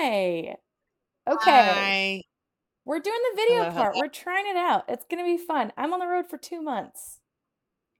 [0.00, 0.56] Hi.
[1.28, 1.50] Okay.
[1.50, 2.22] Hi.
[2.84, 3.96] We're doing the video Hello, part.
[3.96, 4.84] We're trying it out.
[4.88, 5.72] It's going to be fun.
[5.76, 7.18] I'm on the road for 2 months.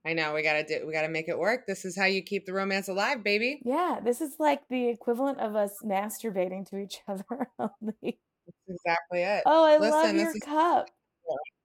[0.05, 0.87] I know we gotta do.
[0.87, 1.67] We gotta make it work.
[1.67, 3.59] This is how you keep the romance alive, baby.
[3.65, 7.25] Yeah, this is like the equivalent of us masturbating to each other
[7.59, 8.17] only.
[8.47, 9.43] That's exactly it.
[9.45, 10.87] Oh, I love Listen, this your cup.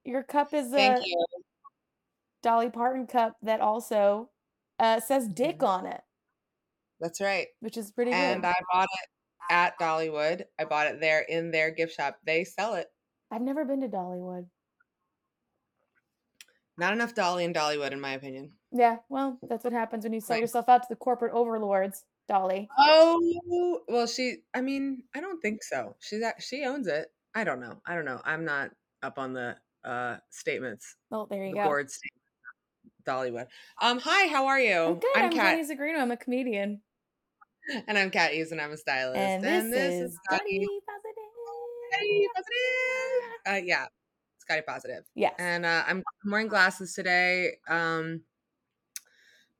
[0.05, 1.25] Your cup is Thank a you.
[2.43, 4.31] Dolly Parton cup that also
[4.81, 5.69] uh, says dick Mhm.
[5.69, 6.01] on it,
[6.99, 7.47] That's right.
[7.61, 8.17] which is pretty good.
[8.17, 8.49] And good.
[8.49, 9.09] I bought it
[9.51, 10.45] at Dollywood.
[10.59, 12.19] I bought it there in their gift shop.
[12.27, 12.89] They sell it.
[13.31, 14.47] I've never been to Dollywood.
[16.77, 18.53] Not enough Dolly and Dollywood, in my opinion.
[18.73, 20.41] Yeah, well, that's what happens when you sell Right.
[20.41, 22.69] yourself out to the corporate overlords, Dolly.
[22.79, 24.39] Oh well, she.
[24.55, 25.95] I mean, I don't think so.
[26.01, 27.13] She's at, she owns it.
[27.35, 27.81] I don't know.
[27.87, 28.21] I don't know.
[28.25, 28.71] I'm not
[29.03, 30.97] up on the uh statements.
[31.13, 31.65] Oh, there you The go.
[31.65, 32.21] board statement.
[33.07, 33.47] Dollywood.
[33.81, 34.01] Um.
[34.01, 34.27] Hi.
[34.29, 34.75] How are you?
[34.81, 35.17] I'm good.
[35.17, 36.01] I'm, Kat, Jenny Zigrino.
[36.01, 36.81] I'm a comedian.
[37.87, 39.19] And I'm Kat Eves, and I'm a stylist.
[39.19, 40.67] And this, is Scotty Scotty
[41.93, 42.35] Scotty Positive.
[42.35, 43.55] Positive.
[43.55, 43.87] Uh, yeah,
[44.39, 45.05] Scotty Positive.
[45.15, 45.31] Yeah.
[45.39, 48.23] And uh, I'm I'm wearing glasses today um,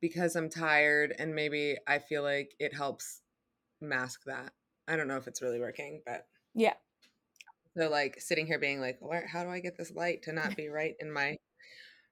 [0.01, 3.21] because I'm tired and maybe I feel like it helps
[3.81, 4.53] mask that.
[4.87, 6.73] I don't know if it's really working, but yeah.
[7.75, 10.55] so like sitting here being like, where how do I get this light to not
[10.57, 11.37] be right in my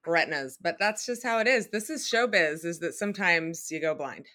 [0.06, 0.58] retinas?
[0.59, 1.70] But that's just how it is.
[1.70, 4.25] This is showbiz, is that sometimes you go blind.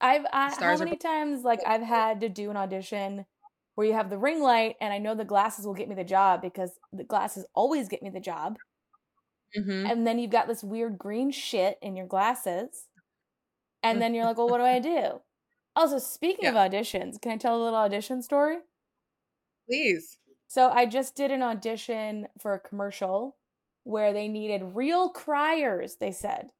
[0.00, 3.26] I've I, how many times like I've had to do an audition
[3.74, 6.04] where you have the ring light and I know the glasses will get me the
[6.04, 8.56] job because the glasses always get me the job.
[9.58, 9.86] Mm-hmm.
[9.86, 12.86] And then you've got this weird green shit in your glasses.
[13.82, 15.20] And then you're like, well, what do I do?
[15.74, 18.58] Also, speaking of auditions, can I tell a little audition story?
[19.66, 20.18] Please.
[20.48, 23.36] So I just did an audition for a commercial
[23.84, 26.50] where they needed real criers, they said.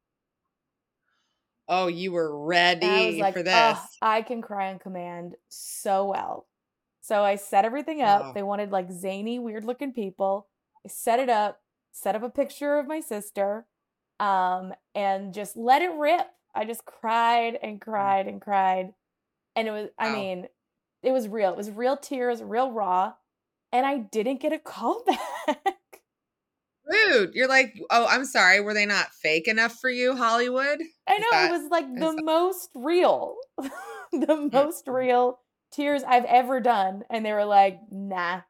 [1.71, 3.45] Oh, you were ready I was like, for "Ugh,
[3.77, 3.97] this.
[4.03, 6.47] I can cry on command so well.
[7.01, 8.35] So I set everything up.
[8.35, 10.48] They wanted like zany, weird looking people.
[10.85, 11.61] I set it up,
[11.93, 13.67] set up a picture of my sister,
[14.19, 16.27] um, and just let it rip.
[16.55, 18.95] I just cried and cried and cried.
[19.57, 20.48] And it was, I mean,
[21.03, 21.51] it was real.
[21.51, 23.14] It was real tears, real raw.
[23.73, 25.05] And I didn't get a call
[25.47, 25.80] back.
[26.90, 27.34] Rude.
[27.34, 28.61] You're like, oh, I'm sorry.
[28.61, 30.83] Were they not fake enough for you, Hollywood?
[31.08, 33.36] I know that- it was like the most real,
[34.12, 35.39] the most real
[35.73, 38.42] tears I've ever done, and they were like, "Nah,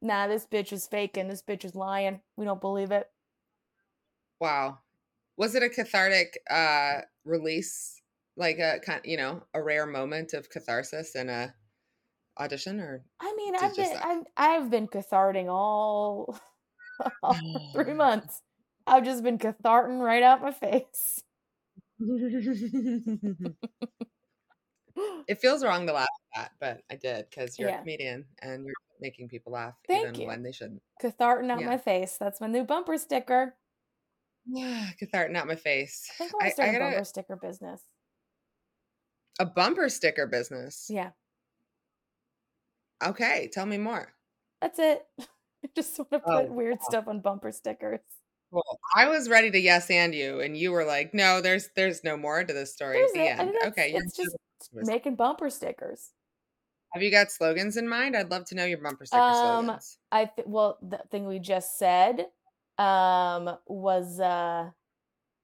[0.00, 1.28] nah, this bitch is faking.
[1.28, 2.20] This bitch is lying.
[2.36, 3.08] We don't believe it."
[4.40, 4.78] Wow.
[5.36, 8.00] Was it a cathartic uh release?
[8.36, 11.54] Like a kind you know, a rare moment of catharsis in a
[12.40, 13.96] audition or I mean, I've been.
[14.02, 16.40] I've, I've been catharting all
[17.22, 18.42] Oh, three months.
[18.86, 21.22] I've just been catharting right out my face.
[25.28, 27.76] it feels wrong to laugh at that, but I did because you're Yeah.
[27.76, 30.26] a comedian and you're making people laugh Thank even you.
[30.26, 30.82] when they shouldn't.
[31.00, 31.66] Catharting out Yeah.
[31.66, 32.16] my face.
[32.18, 33.56] That's my new bumper sticker.
[34.98, 36.10] Cathartic, out my face.
[36.20, 37.82] I think I want to start I a gotta bumper sticker business.
[39.38, 40.86] a bumper sticker business.
[40.90, 41.10] Yeah,
[43.04, 44.12] Okay, tell me more.
[44.60, 45.06] that's it.
[45.64, 48.00] I just want to Oh, put weird stuff on bumper stickers.
[48.50, 52.04] Well, I was ready to yes and you, and you were like, "No, there's there's
[52.04, 53.54] no more to this story." There's the no- I end.
[53.66, 54.36] Okay, it's just
[54.74, 56.10] making bumper stickers.
[56.92, 58.14] have you got slogans in mind?
[58.16, 59.98] I'd love to know your bumper sticker Um, slogans.
[60.12, 62.26] I th- well, the thing we just said
[62.78, 64.70] um was uh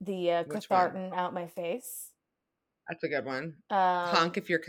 [0.02, 1.12] the uh, Which one?
[1.14, 2.12] out my face.
[2.88, 3.54] That's a good one.
[3.70, 4.60] Um, Honk if you're.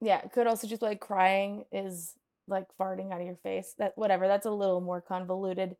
[0.00, 2.14] Yeah, could also just like crying is
[2.46, 3.74] like farting out of your face.
[3.78, 4.28] That whatever.
[4.28, 5.76] That's a little more convoluted.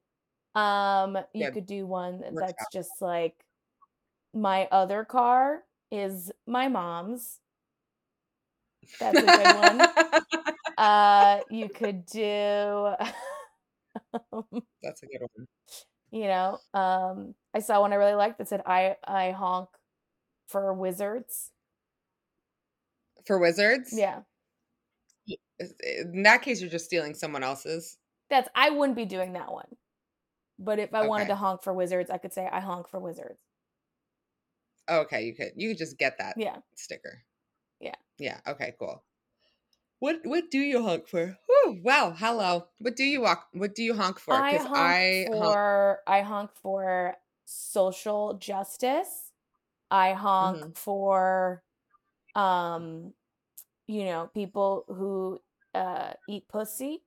[0.54, 2.68] Um, you Yeah, could do one that's out.
[2.68, 3.44] just like
[4.34, 7.40] my other car is my mom's.
[8.98, 9.88] That's a good one.
[10.78, 12.94] Uh, you could do,
[14.82, 15.46] That's a good one.
[16.10, 19.68] you know, um, I saw one I really liked that said "I I honk
[20.48, 21.52] for wizards."
[23.24, 24.24] For wizards, Yeah,
[25.60, 27.98] In that case, you're just stealing someone else's.
[28.28, 29.76] that's I wouldn't be doing that one,
[30.58, 33.40] but if I wanted to honk for wizards, I could say "I honk for wizards."
[34.88, 37.24] Okay, you could you could just get that Yeah, sticker.
[37.80, 37.96] Yeah.
[38.18, 38.40] Yeah.
[38.46, 38.74] Okay.
[38.78, 39.04] Cool.
[40.00, 41.38] What What do you honk for?
[41.46, 42.12] Whew, wow.
[42.12, 42.68] Hello.
[42.80, 43.48] What do you walk?
[43.52, 44.42] What do you honk for?
[44.42, 45.58] I Because honk I, honk.
[45.64, 49.32] for I honk for social justice.
[49.90, 50.74] I honk Mhm.
[50.74, 51.64] for
[52.34, 53.14] um
[53.88, 55.40] you know, people who
[55.74, 57.04] uh eat pussy.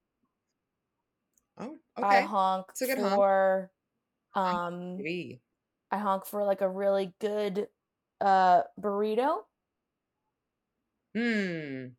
[1.58, 3.26] Oh, I honk It's a good honk.
[3.26, 3.72] for
[4.36, 5.42] um Maybe.
[5.92, 7.70] I honk for like a really good
[8.22, 9.46] uh burrito.
[11.16, 11.94] Hmm.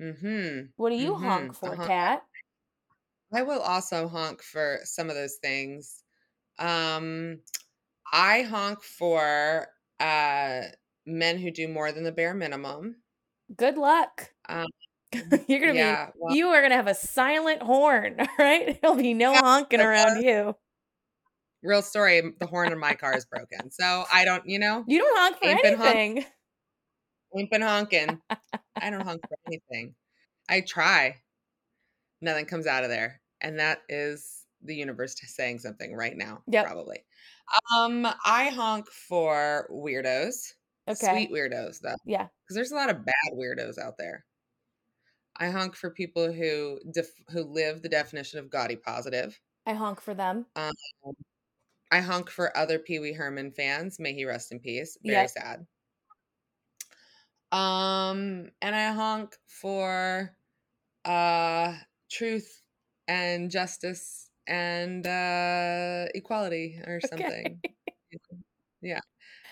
[0.00, 0.66] Mm-hmm.
[0.76, 1.78] What do you Mhm, honk for, uh-huh.
[1.78, 2.26] Kat?
[3.32, 6.04] I will also honk for some of those things.
[6.58, 7.42] Um,
[8.12, 9.68] I honk for
[10.00, 10.62] uh
[11.06, 13.02] men who do more than the bare minimum.
[13.56, 14.34] Good luck.
[14.48, 14.66] Um,
[15.48, 18.80] You're gonna yeah, be well, you are gonna have a silent horn, all right?
[18.80, 20.54] There'll be no honking around you.
[21.62, 22.22] real story.
[22.40, 24.46] The horn in my car is broken, so I don't.
[24.48, 26.24] You know, You don't honk for Ain't been honk- anything.
[27.36, 28.20] ain't been honking.
[28.80, 29.94] I don't honk for anything.
[30.48, 31.16] I try.
[32.20, 36.42] Nothing comes out of there, and that is the universe saying something right now.
[36.46, 36.66] Yep.
[36.66, 36.98] Probably.
[37.76, 40.52] Um, I honk for weirdos.
[40.88, 41.10] Okay.
[41.26, 41.96] Sweet weirdos, though.
[42.06, 42.28] Yeah.
[42.44, 44.24] because there's a lot of bad weirdos out there.
[45.36, 49.40] I honk for people who def- who live the definition of gaudy positive.
[49.66, 50.46] I honk for them.
[51.92, 54.00] I honk for other Pee Wee Herman fans.
[54.00, 54.98] May he rest in peace.
[55.04, 55.28] Very Yep.
[55.28, 55.68] sad.
[57.50, 60.36] Um, and I honk for
[61.04, 61.78] uh
[62.10, 62.62] truth
[63.08, 67.62] and justice and uh equality or something.
[68.80, 69.00] Yeah.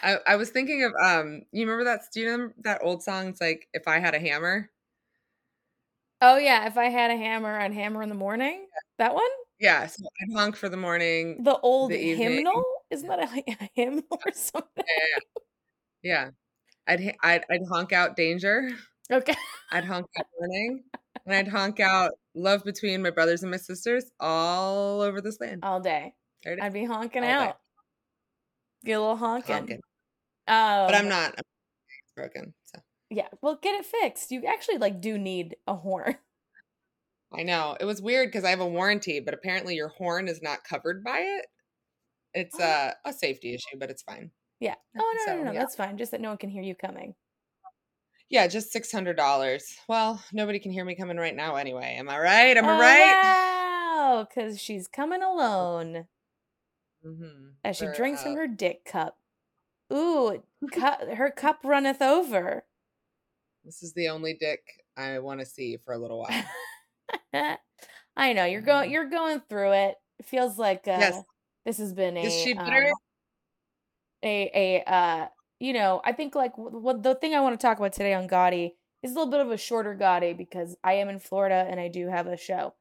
[0.03, 3.29] I, I was thinking of um you remember that do you know that old song?
[3.29, 4.71] It's like if I had a hammer.
[6.23, 8.67] Oh yeah, if I had a hammer, I'd hammer in the morning.
[8.99, 9.29] That one?
[9.59, 11.43] Yeah, so I'd honk for the morning.
[11.43, 12.63] The old The hymnal?
[12.91, 14.85] Isn't that a, a hymnal or something?
[16.03, 16.31] Yeah.
[16.87, 18.71] I'd I'd I'd honk out danger.
[19.11, 19.35] Okay.
[19.73, 20.85] I'd honk out morning,
[21.27, 25.65] And I'd honk out love between my brothers and my sisters all over this land.
[25.65, 26.15] All day.
[26.43, 26.65] There it is.
[26.65, 27.35] I'd be honking All day.
[27.49, 27.59] out.
[28.85, 29.55] Get a little honking.
[29.55, 29.77] honking.
[30.49, 32.55] Um, But I'm not it's broken.
[33.11, 33.29] Yeah.
[33.43, 34.31] Well, get it fixed.
[34.31, 36.17] You actually like do need a horn.
[37.33, 37.77] I know.
[37.79, 41.05] It was weird because I have a warranty, but apparently your horn is not covered
[41.05, 41.47] by it.
[42.35, 42.65] It's Oh.
[42.65, 44.31] a, a safety issue, but it's fine.
[44.61, 44.75] Yeah.
[44.99, 45.53] Oh no, no, So, no, no.
[45.53, 45.59] yeah.
[45.61, 45.97] That's fine.
[45.99, 47.15] Just that no one can hear you coming.
[48.29, 49.65] Yeah, just six hundred dollars.
[49.89, 51.97] Well, nobody can hear me coming right now anyway.
[51.99, 52.57] Am I right?
[52.57, 53.23] Am I oh, right?
[53.23, 56.07] Wow, because she's coming alone
[57.05, 57.49] Mm-hmm.
[57.65, 59.17] as she For, drinks uh, from her dick cup.
[59.93, 60.43] Ooh,
[60.73, 62.65] cu- her cup runneth over.
[63.71, 64.65] This is the only dick
[64.97, 66.19] I want to see for a little
[67.33, 67.57] while.
[68.17, 68.91] I know you're going.
[68.91, 69.95] You're going through it.
[70.19, 71.01] It feels like uh, Mm-hmm.
[71.03, 71.25] Yes.
[71.65, 72.69] this has been a Is she um,
[74.25, 75.27] a a uh
[75.61, 78.13] you know i think like wh- what the thing i want to talk about today
[78.13, 78.75] on Gaudy
[79.05, 81.87] is a little bit of a shorter Gaudy because i am in florida and i
[81.89, 82.75] do have a show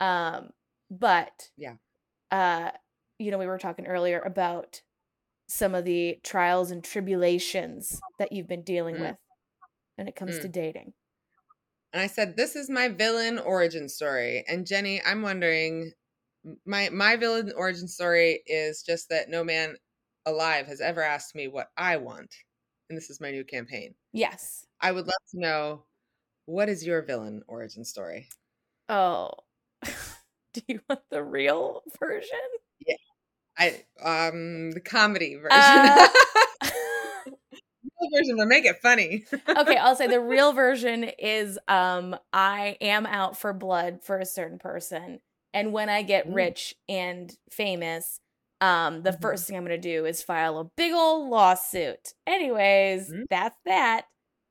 [0.00, 0.50] um
[0.90, 1.74] but Yeah.
[2.30, 2.70] uh
[3.18, 4.82] you know we were talking earlier about
[5.48, 9.00] some of the trials and tribulations that you've been dealing Mm.
[9.00, 9.16] with
[9.96, 10.42] when it comes Mm.
[10.42, 10.94] to dating
[11.92, 15.92] And I said, "This is my villain origin story." And Jenny, I'm wondering,
[16.66, 19.76] my my villain origin story is just that no man
[20.26, 22.34] alive has ever asked me what I want,
[22.88, 23.94] and this is my new campaign.
[24.12, 25.86] yes I would love to know
[26.46, 28.28] what is your villain origin story.
[28.88, 29.30] oh
[30.52, 32.38] do you want the real version
[32.86, 32.96] Yeah,
[33.58, 35.60] I um the comedy version.
[35.60, 36.08] Uh,
[38.12, 39.24] Real version, but make it funny.
[39.58, 44.26] okay, I'll say the real version is um I am out for blood for a
[44.26, 45.20] certain person.
[45.52, 46.34] And when I get Mm.
[46.34, 48.20] rich and famous,
[48.60, 49.20] um the Mhm.
[49.22, 52.14] first thing I'm going to do is file a big old lawsuit.
[52.26, 53.24] Anyways, Mm.
[53.30, 54.06] that's that.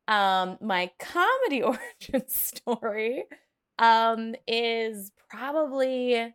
[0.08, 3.26] Um my comedy origin story
[3.80, 6.34] um is probably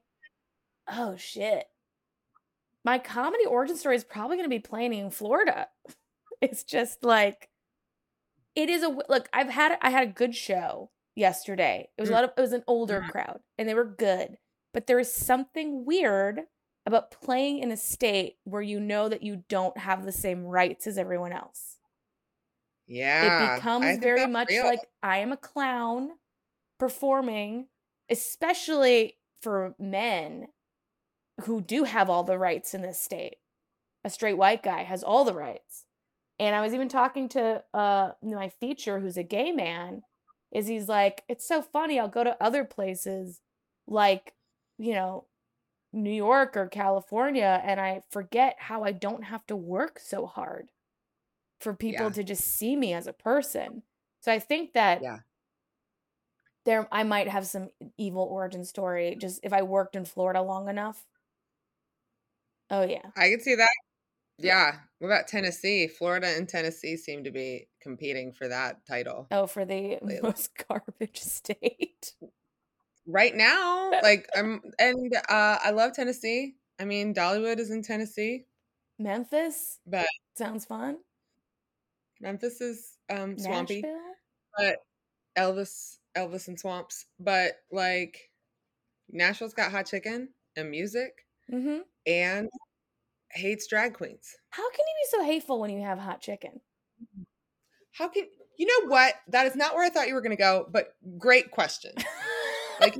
[0.89, 1.67] oh shit.
[2.85, 5.69] My comedy origin story is probably going to be playing in Florida.
[6.43, 7.51] It's just like
[8.55, 9.29] it is a look.
[9.33, 11.89] I've had I had a good show yesterday.
[11.97, 12.17] It was a Mm.
[12.17, 13.11] lot of it was an older Mhm.
[13.11, 14.39] crowd and they were good,
[14.73, 16.43] but there is something weird
[16.87, 20.87] about playing in a state where you know that you don't have the same rights
[20.87, 21.79] as everyone else.
[22.87, 23.55] Yeah.
[23.55, 24.65] it becomes very much real.
[24.65, 26.19] like I am a clown
[26.79, 27.69] performing,
[28.09, 30.49] especially for men
[31.43, 33.37] who do have all the rights in this state.
[34.05, 35.85] A straight white guy has all the rights.
[36.39, 40.03] And I was even talking to uh my feature who's a gay man
[40.53, 43.41] is he's like it's so funny I'll go to other places
[43.87, 44.35] like
[44.79, 45.27] you know
[45.93, 50.73] New York or California and I forget how I don't have to work so hard
[51.61, 52.13] for people Yeah.
[52.13, 53.83] to just see me as a person.
[54.21, 55.21] So I think that Yeah.
[56.65, 60.69] there I might have some evil origin story just if I worked in Florida long
[60.69, 61.07] enough.
[62.71, 63.13] Oh yeah.
[63.17, 63.69] I can see that.
[64.39, 64.77] Yeah.
[64.99, 65.89] What about Tennessee?
[65.89, 69.27] Florida and Tennessee seem to be competing for that title.
[69.31, 70.21] Oh, for the Lately.
[70.23, 72.13] most garbage state.
[73.07, 76.57] Right now, like I'm and uh I love Tennessee.
[76.81, 78.47] I mean, Dollywood is in Tennessee,
[78.99, 80.99] Memphis but sounds fun.
[82.21, 83.83] Memphis is um swampy.
[83.83, 84.01] Nashville.
[84.57, 84.77] But
[85.37, 88.31] Elvis Elvis and Swamps, but like
[89.11, 91.13] Nashville's got hot chicken and music
[91.53, 91.79] Mm-hmm.
[92.07, 92.49] and
[93.33, 94.37] hates drag queens.
[94.51, 96.61] How can you be so hateful when you have hot chicken?
[97.93, 98.25] How can
[98.59, 99.15] you know what?
[99.29, 101.93] That is not where I thought you were going to go, but great question.
[102.81, 102.97] Like,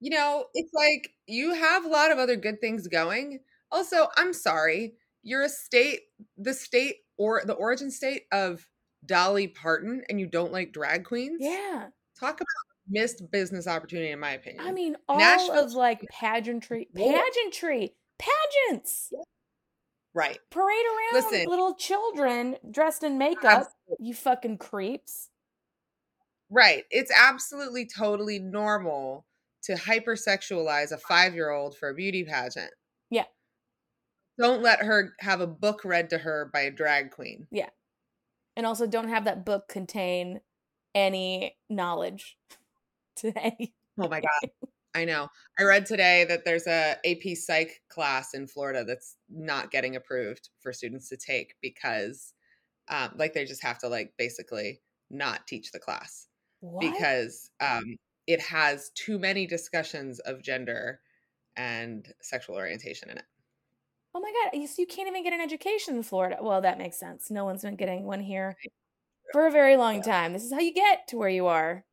[0.00, 3.40] you know, it's like you have a lot of other good things going.
[3.70, 6.00] Also, I'm sorry, you're a state,
[6.38, 8.66] the state or the origin state of
[9.04, 11.36] Dolly Parton, and you don't like drag queens.
[11.40, 11.88] yeah.
[12.18, 14.64] Talk about missed business opportunity, in my opinion.
[14.66, 19.12] I mean, all Nashville's- of like pageantry, pageantry, pageants,
[20.14, 20.38] right.
[20.50, 21.48] parade around Listen.
[21.48, 23.44] little children dressed in makeup.
[23.44, 24.06] Absolutely.
[24.06, 25.30] You fucking creeps.
[26.50, 26.84] Right.
[26.90, 29.26] It's absolutely totally normal
[29.64, 32.70] to hypersexualize a five year old for a beauty pageant.
[33.10, 33.24] Yeah.
[34.38, 37.46] Don't let her have a book read to her by a drag queen.
[37.50, 37.68] Yeah.
[38.56, 40.40] And also, don't have that book contain
[40.94, 42.36] any knowledge
[43.18, 43.74] to any.
[43.98, 44.50] Oh my God.
[44.94, 45.28] I know.
[45.58, 50.48] I read today that there's a AP Psych class in Florida that's not getting approved
[50.60, 52.32] for students to take because,
[52.88, 56.26] um, like, they just have to like basically not teach the class
[56.60, 56.80] What?
[56.80, 57.96] because um,
[58.26, 61.00] it has too many discussions of gender
[61.56, 63.24] and sexual orientation in it.
[64.14, 66.38] oh my god, you, you can't even get an education in Florida.
[66.40, 67.30] Well, that makes sense.
[67.30, 68.56] No one's been getting one here
[69.32, 70.02] for a very long Yeah.
[70.02, 70.32] time.
[70.32, 71.84] This is how you get to where you are.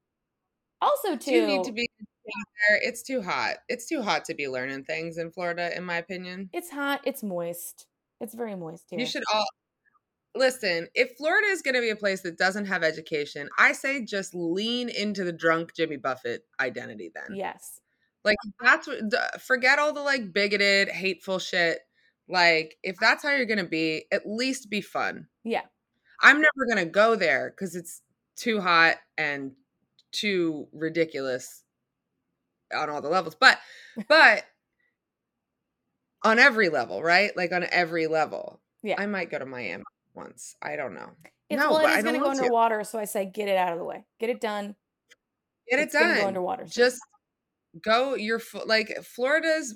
[0.82, 2.79] Also, too, You need to be there.
[2.82, 3.55] It's too hot.
[3.70, 6.50] It's too hot to be learning things in Florida, in my opinion.
[6.53, 7.88] it's hot, it's moist.
[8.22, 9.00] It's very moist here.
[9.00, 9.46] You should all
[10.36, 10.88] listen.
[10.94, 14.34] If Florida is going to be a place that doesn't have education, I say just
[14.36, 17.12] lean into the drunk Jimmy Buffett identity.
[17.13, 17.79] Then, Yes.
[18.24, 19.00] like that's what.
[19.41, 21.79] Forget all the like bigoted, hateful shit.
[22.27, 25.27] Like if that's how you're going to be, at least be fun.
[25.44, 25.62] Yeah.
[26.22, 28.01] I'm never going to go there because it's
[28.36, 29.51] too hot and
[30.15, 31.63] too ridiculous
[32.75, 33.36] on all the levels.
[33.36, 33.60] But,
[34.07, 34.43] but
[36.24, 37.36] on every level, right?
[37.36, 38.62] Like on every level.
[38.84, 38.95] Yeah.
[39.00, 40.55] I might go to Miami once.
[40.62, 41.12] I don't know.
[41.50, 42.39] It's No, well, it is going to go to.
[42.39, 44.05] underwater, so I say get it out of the way.
[44.19, 44.75] Get it done.
[45.69, 46.22] Get it it's gonna done.
[46.22, 46.65] go underwater.
[46.65, 47.00] Just
[47.84, 48.15] go.
[48.15, 49.75] You're like Florida's.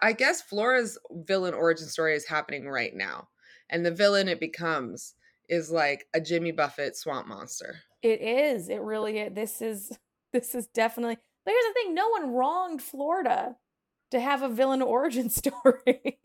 [0.00, 3.28] I guess Florida's villain origin story is happening right now,
[3.70, 5.14] and the villain it becomes
[5.48, 7.80] is like a Jimmy Buffett swamp monster.
[8.02, 8.68] It is.
[8.68, 9.34] It really is.
[9.34, 9.98] This is
[10.32, 11.18] this is definitely.
[11.44, 13.56] But here's the thing: no one wronged Florida
[14.10, 16.18] to have a villain origin story.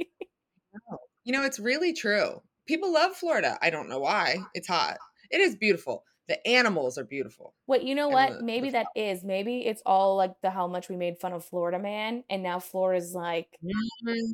[1.23, 2.41] You know, it's really true.
[2.67, 3.57] People love Florida.
[3.61, 4.37] I don't know why.
[4.53, 4.97] It's hot.
[5.29, 6.03] It is beautiful.
[6.29, 7.53] The animals are beautiful.
[7.67, 8.39] Wait, you know what?
[8.39, 9.23] the- Maybe that is.
[9.23, 12.59] Maybe it's all like the how much we made fun of Florida man, and now
[12.59, 13.57] Florida's like,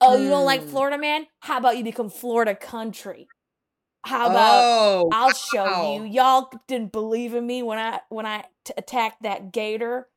[0.01, 0.69] oh, you don't like Mhm.
[0.69, 1.27] Florida man?
[1.39, 3.27] How about you become Florida country?
[4.05, 5.93] How about Oh, I'll show wow.
[5.95, 6.03] you.
[6.05, 10.07] Y'all didn't believe in me when I when I t- attacked that gator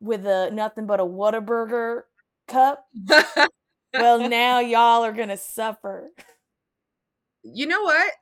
[0.00, 2.02] with a nothing but a Whataburger
[2.48, 2.86] cup.
[3.94, 6.10] Well, now y'all are gonna suffer.
[7.42, 8.12] you know what?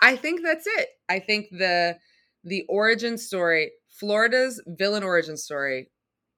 [0.00, 0.88] I think that's it.
[1.08, 1.96] I think the
[2.44, 5.90] the origin story, Florida's villain origin story,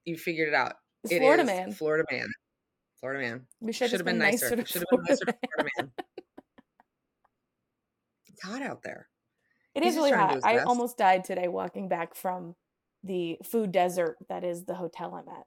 [0.07, 0.75] you figured it out.
[1.05, 1.73] It's It Florida man.
[1.73, 2.29] Florida man.
[3.01, 3.47] Florida man.
[3.61, 4.57] We should have have been nicer.
[4.57, 5.93] to Should have been nicer to Florida man.
[8.47, 9.09] Hot out there.
[9.75, 10.39] It He's is really hot.
[10.43, 12.57] I almost died today walking back from
[13.05, 15.47] the food desert that is the hotel I'm at.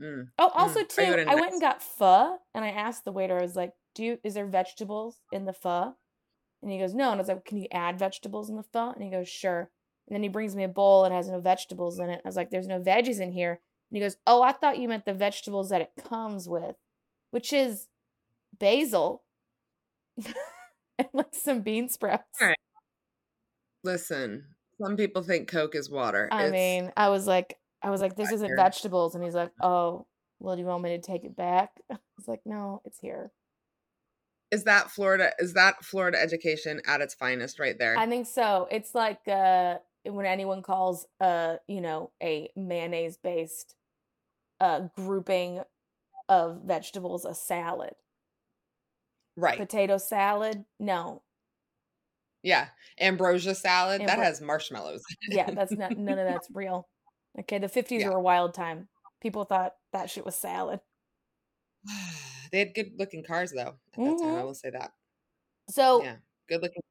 [0.00, 0.28] Mm.
[0.38, 0.88] Oh, also Mm.
[0.88, 3.38] too, I you at a I went and got pho, and I asked the waiter,
[3.38, 5.96] I was like, "Do you is there vegetables in the pho?"
[6.62, 8.90] And he goes, "No." And I was like, "Can you add vegetables in the pho?"
[8.92, 9.70] And he goes, "Sure."
[10.08, 12.22] And then he brings me a bowl and has no vegetables in it.
[12.24, 13.52] I was like, "There's no veggies in here."
[13.90, 16.76] And he goes, "Oh, I thought you meant the vegetables that it comes with,
[17.30, 17.88] which is
[18.58, 19.24] basil
[20.98, 22.56] and like some bean sprouts." Alright.
[23.84, 24.44] Listen,
[24.80, 26.28] some people think Coke is water.
[26.30, 29.52] I It's- mean, I was like, I was like, "This isn't vegetables," and he's like,
[29.60, 30.06] "Oh,
[30.38, 33.32] well, do you want me to take it back?" I was like, "No, it's here.
[34.52, 35.32] Is that Florida?
[35.38, 37.96] Is that Florida education at its finest right there?
[37.98, 38.68] I think so.
[38.70, 43.74] It's like uh when anyone calls uh, you know, a mayonnaise based
[44.60, 45.62] uh grouping
[46.28, 47.94] of vegetables a salad.
[49.36, 49.58] Right.
[49.58, 50.64] Potato salad?
[50.78, 51.22] No.
[52.42, 52.68] yeah.
[53.00, 55.02] Ambrosia salad that has marshmallows.
[55.28, 56.88] Yeah, that's not none of that's real.
[57.38, 58.08] Okay, the 50s Yeah.
[58.10, 58.88] were a wild time.
[59.20, 60.80] People thought that shit was salad.
[62.52, 63.78] they had good looking cars though.
[63.94, 64.44] At that time, I Mhm.
[64.44, 64.92] will say that.
[65.70, 66.16] So, Yeah,
[66.48, 66.82] good looking.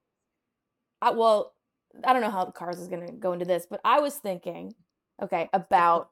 [1.01, 1.55] I, well,
[2.03, 4.17] I don't know how the cars is going to go into this, but I was
[4.17, 4.75] thinking,
[5.21, 6.12] okay, about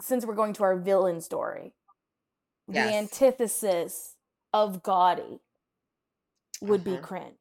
[0.00, 1.74] since we're going to our villain story,
[2.68, 4.16] the antithesis
[4.52, 5.40] of gaudy
[6.60, 7.02] would be Uh-huh.
[7.02, 7.36] cringe.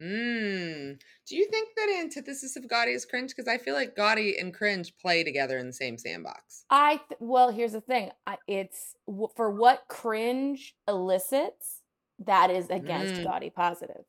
[0.00, 1.00] Mm.
[1.28, 3.30] Do you think that antithesis of gaudy is cringe?
[3.30, 6.64] Because I feel like gaudy and cringe play together in the same sandbox.
[6.70, 8.10] I th- well, here's the thing.
[8.26, 11.82] I, it's w- for what cringe elicits.
[12.18, 13.24] That is against Mm.
[13.24, 14.04] gaudy positive.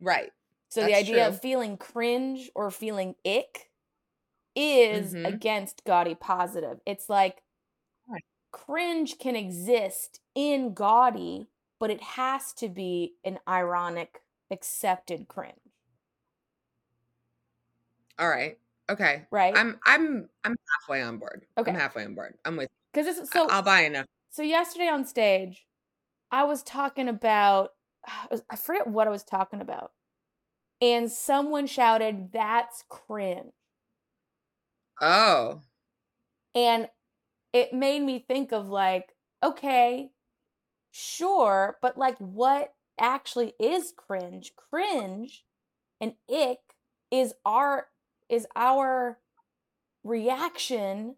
[0.00, 0.32] Right.
[0.70, 1.22] So the idea true.
[1.24, 3.70] of feeling cringe or feeling ick
[4.54, 5.26] is Mhm.
[5.26, 6.80] against gaudy positive.
[6.86, 7.42] It's like.
[8.52, 15.58] Cringe can exist in gaudy, but it has to be an ironic, accepted cringe,
[18.18, 18.58] All right.
[18.88, 19.26] Okay.
[19.30, 19.56] right?
[19.56, 21.46] I'm I'm I'm halfway on board.
[21.58, 21.70] Okay.
[21.70, 22.34] I'm halfway on board.
[22.44, 22.68] I'm with.
[22.92, 23.48] Because it's So so.
[23.48, 24.06] I'll buy enough.
[24.30, 25.66] So yesterday on stage,
[26.30, 27.74] I was talking about
[28.30, 29.92] uh, I forget what I was talking about.
[30.80, 33.52] And someone shouted, "That's cringe."
[35.00, 35.62] Oh.
[36.54, 36.88] And
[37.52, 40.10] it made me think of like, okay,
[40.90, 44.52] sure, but like what actually is cringe?
[44.56, 45.44] Cringe
[46.00, 46.58] and ick
[47.10, 47.88] is our
[48.28, 49.18] is our
[50.04, 51.16] reaction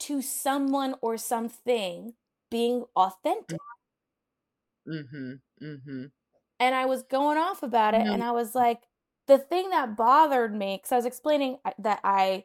[0.00, 2.14] to someone or something
[2.50, 3.58] being authentic.
[4.88, 5.32] Mm-hmm.
[5.62, 6.04] Mm-hmm.
[6.60, 8.12] and I was going off about it, Mhm.
[8.12, 8.82] and I was like,
[9.26, 12.44] the thing that bothered me, because I was explaining that I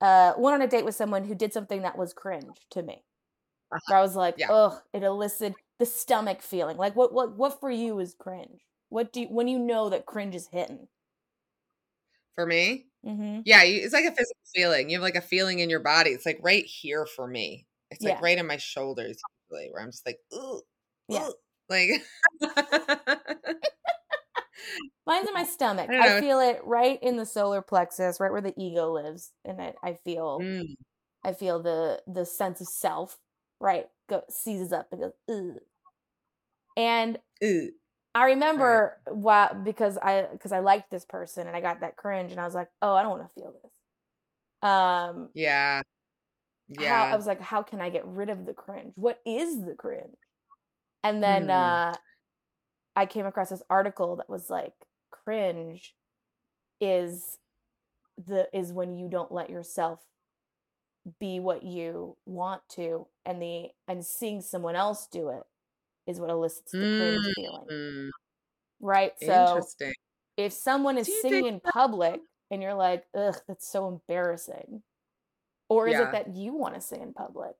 [0.00, 3.04] uh, went on a date with someone who did something that was cringe to me.
[3.72, 3.94] Uh-huh.
[3.96, 4.50] I was like, Yeah.
[4.50, 6.76] ugh, it elicited the stomach feeling.
[6.76, 8.60] Like, what, what, what for you is cringe?
[8.88, 10.88] What do you, when you know that cringe is hitting?
[12.34, 13.40] For me, Mm-hmm.
[13.44, 14.90] yeah, it's like a physical feeling.
[14.90, 16.10] You have like a feeling in your body.
[16.10, 17.66] It's like right here for me.
[17.90, 18.20] It's like Yeah.
[18.20, 20.62] right in my shoulders, usually, where I'm just like, ooh,
[21.08, 21.28] Yeah.
[21.28, 21.34] ooh,"
[21.70, 21.90] like.
[25.06, 25.90] Mine's in my stomach.
[25.90, 29.60] I I, feel it right in the solar plexus, right where the ego lives, and
[29.60, 30.76] it, I feel, Mm,
[31.24, 33.18] I feel the the sense of self,
[33.60, 35.60] right, go seizes up and goes, ugh.
[36.76, 37.70] And ooh.
[38.14, 42.30] I remember why because I because I liked this person and I got that cringe
[42.32, 43.72] and I was like, oh, I don't want to feel this.
[44.62, 45.82] Um, Yeah.
[46.78, 47.12] how, Yeah.
[47.12, 48.92] I was like, how can I get rid of the cringe?
[48.96, 50.16] What is the cringe?
[51.02, 51.50] And then Hmm.
[51.50, 51.96] uh,
[52.96, 54.74] I came across this article that was like,
[55.10, 55.96] cringe
[56.80, 57.38] is
[58.18, 60.06] the is when you don't let yourself
[61.20, 65.44] be what you want to, and the and seeing someone else do it
[66.06, 68.10] is what elicits the cringe feeling, Mm,
[68.80, 69.18] right?
[69.18, 69.94] So interesting.
[70.36, 74.84] if someone is singing think in public and you're like, ugh, that's so embarrassing.
[75.68, 76.00] Or is Yeah.
[76.00, 77.56] it that you want to sing in public?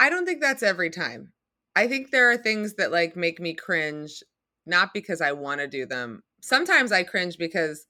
[0.00, 1.32] I don't think that's every time.
[1.80, 4.22] I think there are things that like make me cringe,
[4.66, 6.22] not because I want to do them.
[6.42, 7.86] Sometimes I cringe because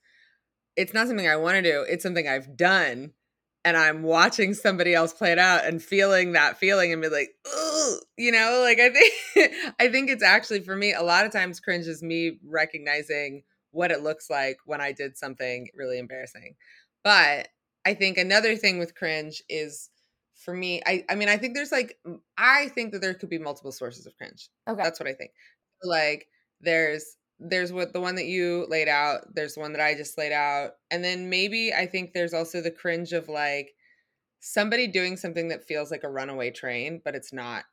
[0.76, 3.14] it's not something I want to do, it's something I've done.
[3.64, 7.30] And I'm watching somebody else play it out and feeling that feeling and be like,
[8.16, 11.58] you know, like I think I think it's actually for me, a lot of times
[11.58, 16.54] cringe is me recognizing what it looks like when I did something really embarrassing.
[17.02, 17.48] But
[17.84, 19.90] I think another thing with cringe is
[20.40, 21.98] for me, I I mean, I think there's like
[22.38, 24.48] I think that there could be multiple sources of cringe.
[24.68, 24.82] Okay.
[24.82, 25.32] That's what I think.
[25.84, 26.28] Like
[26.60, 30.32] there's there's what the one that you laid out, there's one that I just laid
[30.32, 33.74] out, and then maybe I think there's also the cringe of like
[34.40, 37.64] somebody doing something that feels like a runaway train, but it's not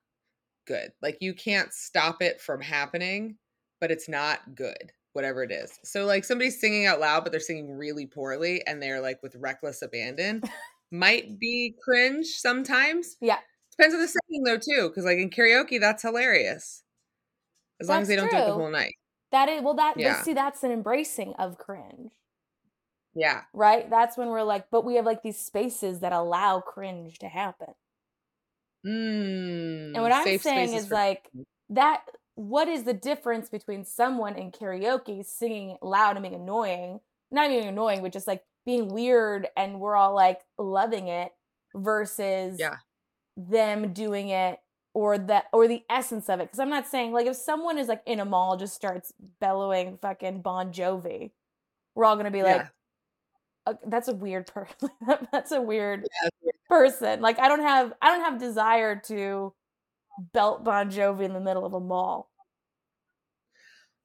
[0.66, 0.92] good.
[1.02, 3.38] Like you can't stop it from happening,
[3.80, 5.80] but it's not good, whatever it is.
[5.84, 9.36] So like somebody's singing out loud, but they're singing really poorly and they're like with
[9.36, 10.44] reckless abandon
[10.92, 13.18] might be cringe sometimes.
[13.22, 13.38] Yeah.
[13.78, 16.84] Depends on the setting though too, because like in karaoke, that's hilarious.
[17.80, 18.96] As long as That's they don't do it the whole night.
[19.32, 20.22] That is well that Yeah.
[20.24, 22.12] see that's an embracing of cringe,
[23.14, 23.42] Yeah.
[23.54, 23.88] right?
[23.90, 27.74] That's when we're like, but we have like these spaces that allow cringe to happen.
[28.86, 31.30] Mm, And what I'm saying is for- like
[31.70, 32.04] that
[32.36, 37.00] what is the difference between someone in karaoke singing loud and being annoying,
[37.32, 41.32] not even annoying, but just like being weird and we're all like loving it
[41.76, 42.78] versus Yeah.
[43.38, 44.60] them doing it
[44.94, 46.46] or that or the essence of it.
[46.46, 49.98] Because I'm not saying like if someone is like in a mall just starts bellowing
[50.02, 51.32] fucking Bon Jovi,
[51.96, 52.68] we're all gonna be like, Yeah.
[53.68, 54.90] "Uh, that's a weird person.
[55.32, 56.08] that's a weird
[56.44, 57.22] Yeah, person.
[57.22, 59.54] Like I don't have I don't have desire to
[60.34, 62.30] belt Bon Jovi in the middle of a mall.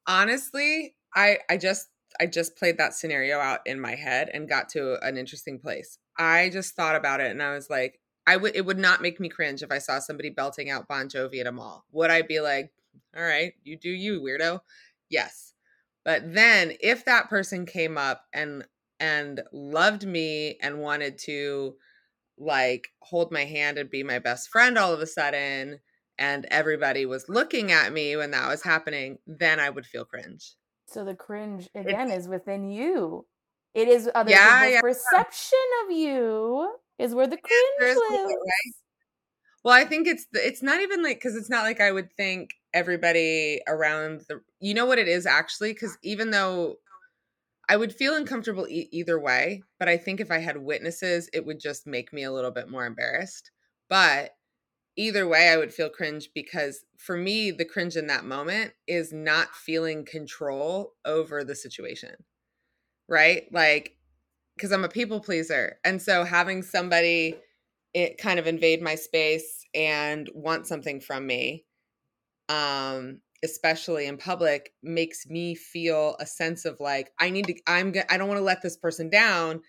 [0.07, 1.89] honestly i i just
[2.21, 5.99] i just played that scenario out in my head and got to an interesting place.
[6.19, 9.21] I just thought about it and i was like i would it would not make
[9.21, 11.85] me cringe if i saw somebody belting out bon jovi at a mall.
[11.93, 12.73] Would i be like
[13.17, 14.61] all right you do you weirdo?
[15.09, 15.55] Yes.
[16.05, 18.65] But then if that person came up and
[18.99, 21.75] and loved me and wanted to
[22.39, 25.81] like hold my hand and be my best friend all of a sudden
[26.19, 30.55] and everybody was looking at me when that was happening then i would feel cringe
[30.93, 33.27] So the cringe again is within you.
[33.75, 34.81] It is uh, other Yeah, people's yeah.
[34.81, 38.35] perception of you is where the cringe is lives.
[38.45, 38.73] right?
[39.65, 42.51] Well, I think it's it's not even like because it's not like I would think
[42.75, 46.79] everybody around the you know what it is actually because even though
[47.69, 51.47] I would feel uncomfortable e- either way, but I think if I had witnesses, it
[51.47, 53.51] would just make me a little bit more embarrassed.
[53.89, 54.37] But
[54.97, 59.13] either way, I would feel cringe because for me, the cringe in that moment is
[59.13, 62.25] not feeling control over the situation,
[63.09, 63.53] right?
[63.53, 63.99] Like,
[64.57, 65.79] because I'm a people pleaser.
[65.85, 67.41] And so having somebody
[67.95, 71.67] it kind of invade my space and want something from me
[72.49, 77.93] um especially in public makes me feel a sense of like i need to i'm
[78.11, 79.63] i don't want to let this person down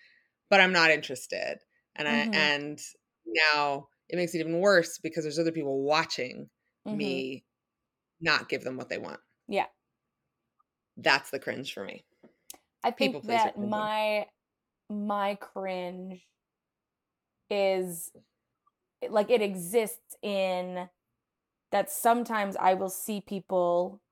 [0.50, 1.58] but i'm not interested
[1.96, 2.32] and i Mhm.
[2.32, 2.80] and
[3.26, 6.48] now it makes it even worse because there's other people watching
[6.86, 6.96] Mhm.
[6.98, 7.44] me
[8.20, 9.66] not give them what they want Yeah.
[10.96, 12.04] that's the cringe for me
[12.84, 14.28] I think pleaser that my
[14.90, 16.28] my cringe
[17.50, 18.12] is
[19.08, 20.88] like it exists in
[21.72, 24.02] that sometimes I will see people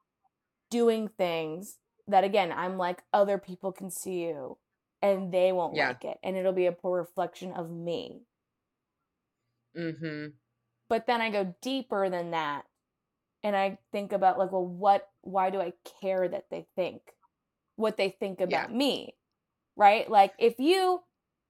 [0.71, 1.79] doing things
[2.09, 4.59] that again I'm like other people can see you
[5.03, 5.89] and they won't Yeah.
[5.89, 8.23] like it and it'll be a poor reflection of me.
[9.77, 10.27] Mm-hmm
[10.89, 12.65] But then I go deeper than that
[13.43, 17.03] and I think about like well what why do I care that they think
[17.77, 19.15] what they think about me?
[19.77, 20.09] Right?
[20.11, 21.01] Like if you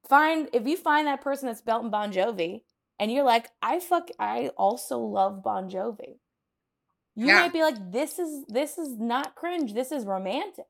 [0.09, 2.63] find if you find that person that's Belton Bon Jovi
[2.99, 6.19] and you're like I fuck I also love Bon Jovi.
[7.15, 7.41] You Yeah.
[7.43, 10.67] might be like this is this is not cringe, this is romantic.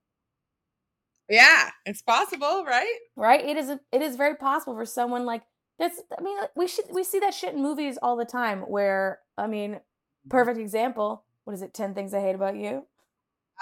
[1.29, 3.45] yeah it's possible right Right?
[3.45, 5.43] It is it is very possible for someone like
[5.79, 9.21] that's I mean we should we see that shit in movies all the time where
[9.37, 9.81] I mean
[10.29, 12.87] perfect example, what is it 10 things I hate about you?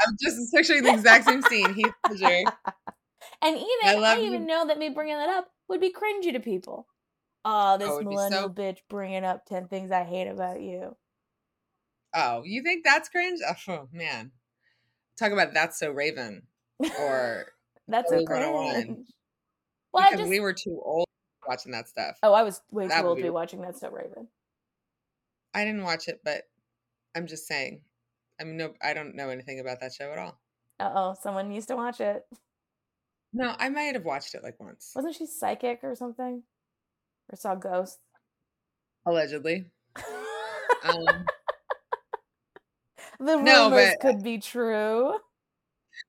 [0.07, 2.43] i'm just picturing the exact same scene heath ledger
[3.43, 6.33] And even I I, love even know that me bringing that up would be cringy
[6.33, 6.87] to people.
[7.45, 10.27] Oh, oh this it would be millennial so- bitch bringing up 10 things I hate
[10.27, 10.97] about you.
[12.15, 13.41] Oh, you think that's cringe?
[13.69, 14.33] Oh man,
[15.19, 16.43] talk about that's so Raven
[16.99, 17.47] or
[17.89, 18.75] That's 101.
[18.75, 19.07] cringe.
[19.93, 21.07] Well, I because just we were too old
[21.51, 22.17] watching that stuff.
[22.23, 24.29] Oh, I was way That too old to be watching that stuff, Raven.
[25.53, 26.43] I didn't watch it, but
[27.17, 27.81] I'm just saying.
[28.41, 30.39] I mean, no, I don't know anything about that show at all.
[30.79, 32.25] Uh oh, someone used to watch it.
[33.33, 36.43] No, I might have watched it like once, Wasn't she psychic or something?
[37.31, 37.99] Or saw ghosts?
[39.07, 39.67] allegedly.
[40.83, 41.27] Um,
[43.19, 45.13] the no, rumors but- could be true.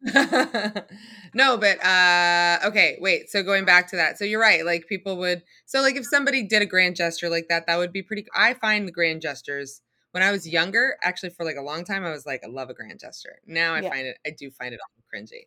[1.33, 3.29] no, but uh okay, wait.
[3.29, 4.17] So going back to that.
[4.17, 4.65] So you're right.
[4.65, 7.93] Like people would so like if somebody did a grand gesture like that, that would
[7.93, 11.61] be pretty I find the grand gestures when I was younger, actually for like a
[11.61, 13.39] long time, I was like, I love a grand gesture.
[13.45, 13.89] Now I Yeah.
[13.89, 15.45] find it I do find it all cringy.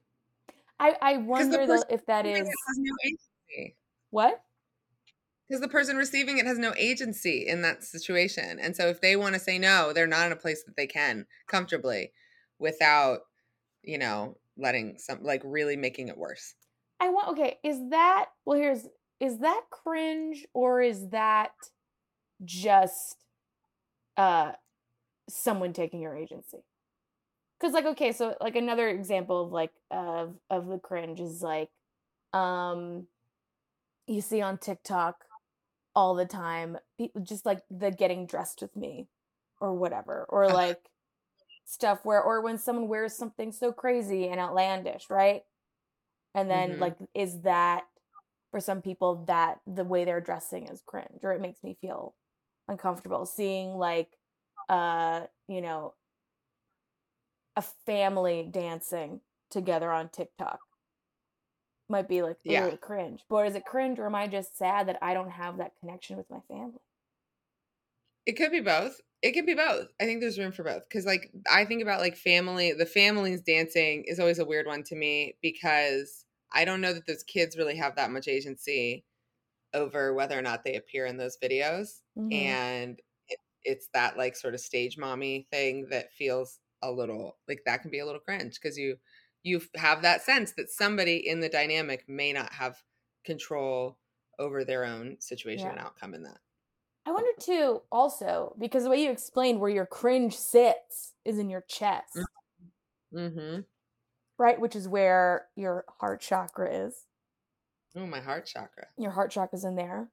[0.78, 2.92] I, I wonder though if that is it has no
[4.10, 4.44] what?
[5.48, 8.58] Because the person receiving it has no agency in that situation.
[8.58, 10.86] And so if they want to say no, they're not in a place that they
[10.86, 12.12] can comfortably
[12.58, 13.20] without,
[13.82, 16.54] you know, letting some like really making it worse.
[17.00, 18.86] I want okay, is that well here's
[19.20, 21.52] is that cringe or is that
[22.44, 23.16] just
[24.16, 24.52] uh
[25.28, 26.64] someone taking your agency?
[27.60, 31.70] Cuz like okay, so like another example of like of of the cringe is like
[32.32, 33.06] um
[34.06, 35.24] you see on TikTok
[35.94, 39.08] all the time people just like the getting dressed with me
[39.60, 40.90] or whatever or like
[41.64, 45.44] stuff where or when someone wears something so crazy and outlandish, right?
[46.34, 46.80] And then Mhm.
[46.80, 47.84] like is that
[48.50, 52.16] for some people that the way they're dressing is cringe or it makes me feel
[52.68, 54.18] uncomfortable seeing like
[54.70, 55.94] uh you know
[57.56, 60.62] a family dancing together on TikTok
[61.88, 62.68] might be like Yeah.
[62.68, 63.24] really cringe.
[63.28, 66.16] But is it cringe or am I just sad that I don't have that connection
[66.16, 66.80] with my family?
[68.26, 69.00] It could be both.
[69.24, 69.88] It could be both.
[70.00, 72.72] I think there's room for both because, like, I think about like family.
[72.72, 77.06] The families dancing is always a weird one to me because I don't know that
[77.06, 79.06] those kids really have that much agency
[79.74, 82.58] over whether or not they appear in those videos, Mhm.
[82.70, 87.62] and it, it's that like sort of stage mommy thing that feels a little like
[87.66, 88.98] that can be a little cringe because you
[89.44, 92.82] you have that sense that somebody in the dynamic may not have
[93.24, 93.98] control
[94.38, 95.72] over their own situation Yeah.
[95.72, 96.40] and outcome in that.
[97.06, 101.50] I wonder too, also, because the way you explained where your cringe sits is in
[101.50, 102.18] your chest,
[103.14, 103.60] Mm-hmm.
[104.38, 104.58] right?
[104.60, 107.04] Which is where your heart chakra is.
[107.96, 108.86] Oh, my heart chakra.
[108.98, 110.08] Your heart chakra is in there.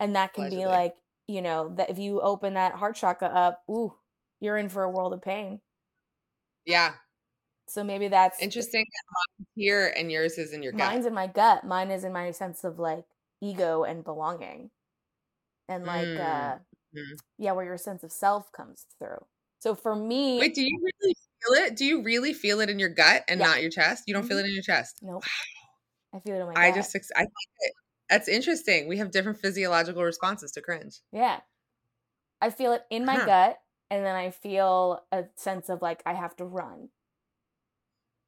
[0.00, 0.94] And that can be like,
[1.28, 3.94] you know, that if you open that heart chakra up, ooh,
[4.40, 5.60] you're in for a world of pain.
[6.64, 6.94] Yeah.
[7.68, 8.84] So maybe that's Interesting.
[9.54, 10.92] Here and yours is in your gut.
[10.92, 11.64] mine's in my gut.
[11.64, 13.04] Mine is in my sense of like
[13.40, 14.70] ego and belonging.
[15.68, 16.58] And like Mm, uh
[16.92, 17.16] mhm.
[17.38, 19.26] yeah, where your sense of self comes through.
[19.60, 21.76] So for me, Wait, do you really feel it?
[21.76, 23.42] Do you really feel it in your gut and Yeah.
[23.42, 24.04] not your chest?
[24.06, 25.02] You don't feel it in your chest?
[25.02, 25.28] nope.
[26.12, 26.92] I feel it in my I gut.
[26.92, 27.74] just I think it,
[28.08, 28.88] that's interesting.
[28.88, 31.00] We have different physiological responses to cringe.
[31.12, 31.42] Yeah.
[32.40, 33.20] I feel it in my Huh.
[33.20, 36.90] gut and then I feel a sense of like I have to run.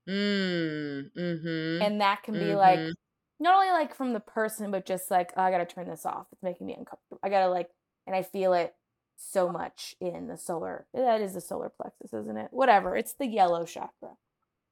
[0.09, 1.81] Mm, mm-hmm.
[1.81, 2.97] And that can be like Mhm.
[3.39, 6.07] Not only like from the person but just like oh, I got to turn this
[6.07, 6.27] off.
[6.33, 7.21] It's making me uncomfortable.
[7.23, 7.71] I got to like
[8.07, 8.75] and I feel it
[9.17, 10.87] so much in the solar.
[10.95, 12.49] That is the solar plexus, isn't it?
[12.51, 12.97] Whatever.
[12.97, 14.17] It's the yellow chakra.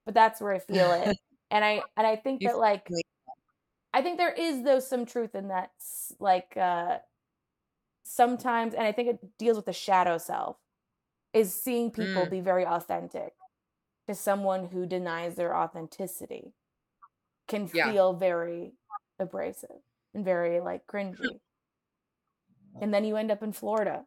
[0.04, 1.16] But that's where I feel it.
[1.50, 2.88] and I and I think that like
[3.92, 5.70] I think there is though some truth in that
[6.18, 6.98] like uh
[8.04, 10.56] sometimes and I think it deals with the shadow self
[11.32, 12.30] is seeing people Mm.
[12.30, 13.32] be very authentic
[14.08, 16.52] to someone who denies their authenticity
[17.48, 17.92] can Yeah.
[17.92, 18.74] feel very
[19.18, 19.82] abrasive
[20.14, 21.40] and very like cringy.
[22.80, 24.06] And then you end up in Florida.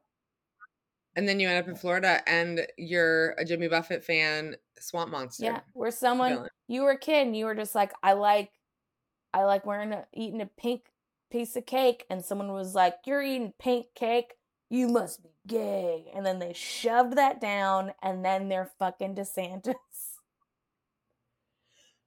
[1.15, 5.45] And then you end up in Florida and you're a Jimmy Buffett fan, swamp monster.
[5.45, 6.49] Yeah, where someone villain.
[6.67, 8.51] you were a kid and you were just like, I like,
[9.33, 10.91] I like wearing a, eating a pink
[11.31, 14.35] piece of cake, and someone was like, "You're eating pink cake,
[14.69, 19.75] you must be gay," and then they shoved that down, and then they're fucking DeSantis.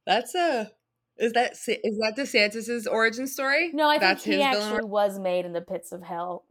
[0.06, 0.72] That's a
[1.20, 3.70] is that is that DeSantis's origin story?
[3.72, 4.88] No, I think That's he actually villain.
[4.88, 6.44] was made in the pits of hell.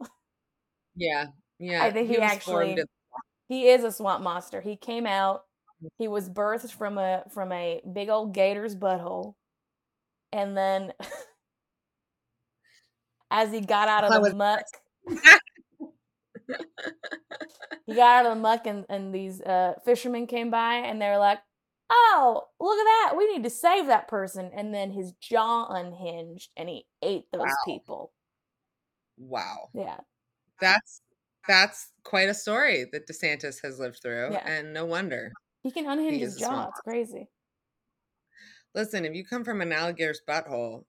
[0.94, 1.26] Yeah,
[1.58, 1.82] yeah.
[1.82, 2.78] I think he, was actually
[3.48, 4.60] he is a swamp monster.
[4.60, 5.42] He came out.
[5.98, 9.34] He was birthed from a from a big old gator's butthole,
[10.32, 10.92] and then
[13.30, 14.64] as he got out of I the was- muck,
[17.86, 21.08] he got out of the muck, and and these uh, fishermen came by, and they
[21.08, 21.38] were like,
[21.90, 23.16] "Oh, look at that!
[23.18, 27.58] We need to save that person." And then his jaw unhinged, and he ate those
[27.58, 27.58] Wow.
[27.58, 28.12] people.
[29.16, 29.70] wow.
[29.72, 30.00] Yeah,
[30.60, 31.02] That's
[31.48, 34.46] that's quite a story that DeSantis has lived through, Yeah.
[34.46, 35.36] and no wonder.
[35.62, 36.68] he can unhinge He his is a swamp jaw.
[36.68, 37.30] It's crazy.
[38.74, 40.84] Listen, if you come from an alligator's butthole,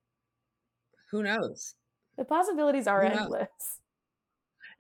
[1.12, 1.76] who knows?
[2.16, 3.81] The possibilities are endless.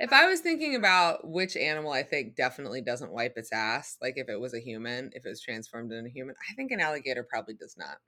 [0.01, 4.17] If I was thinking about which animal I think definitely doesn't wipe its ass, like
[4.17, 6.81] if it was a human, if it was transformed into a human, I think an
[6.81, 7.99] alligator probably does not.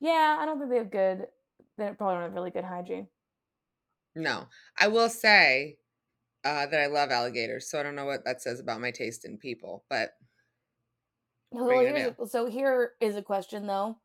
[0.00, 1.28] Yeah, I don't think they have good.
[1.76, 3.08] They probably don't have really good hygiene.
[4.14, 5.78] No, I will say
[6.44, 9.24] uh, that I love alligators, so I don't know what that says about my taste
[9.24, 10.14] in people, but
[11.52, 14.00] Well, are you gonna here's a, so here is a question though.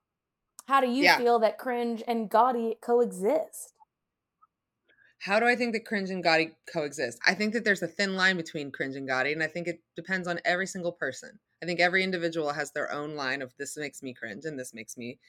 [0.67, 1.11] How do you Yeah.
[1.11, 3.74] feel that cringe and gaudy coexist?
[5.19, 7.19] How do I think that cringe and gaudy coexist?
[7.25, 9.81] I think that there's a thin line between cringe and gaudy, and I think it
[9.95, 11.39] depends on every single person.
[11.63, 14.73] I think every individual has their own line of this makes me cringe and this
[14.73, 15.19] makes me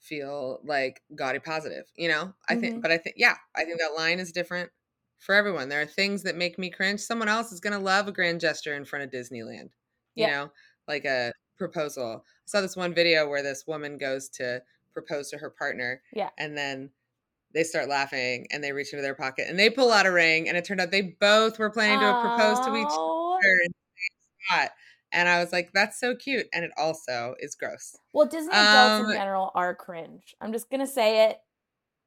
[0.00, 2.34] feel like gaudy positive, you know?
[2.48, 2.82] I think, Mhm.
[2.82, 4.70] but I think, yeah, I think that line is different
[5.18, 5.68] for everyone.
[5.68, 7.00] There are things that make me cringe.
[7.00, 9.70] Someone else is going to love a grand gesture in front of Disneyland,
[10.14, 10.28] you Yeah.
[10.28, 10.52] know,
[10.88, 12.24] like a proposal.
[12.26, 16.30] I saw this one video where this woman goes to propose to her partner Yeah.
[16.38, 16.90] and then
[17.54, 20.48] they start laughing and they reach into their pocket and they pull out a ring
[20.48, 23.74] and it turned out they both were planning to propose to each other in the
[23.96, 24.70] same spot.
[25.12, 26.46] And I was like, that's so cute.
[26.52, 27.96] And it also is gross.
[28.12, 30.34] Well, Disney adults Um, in general are cringe.
[30.40, 31.38] I'm just gonna say it.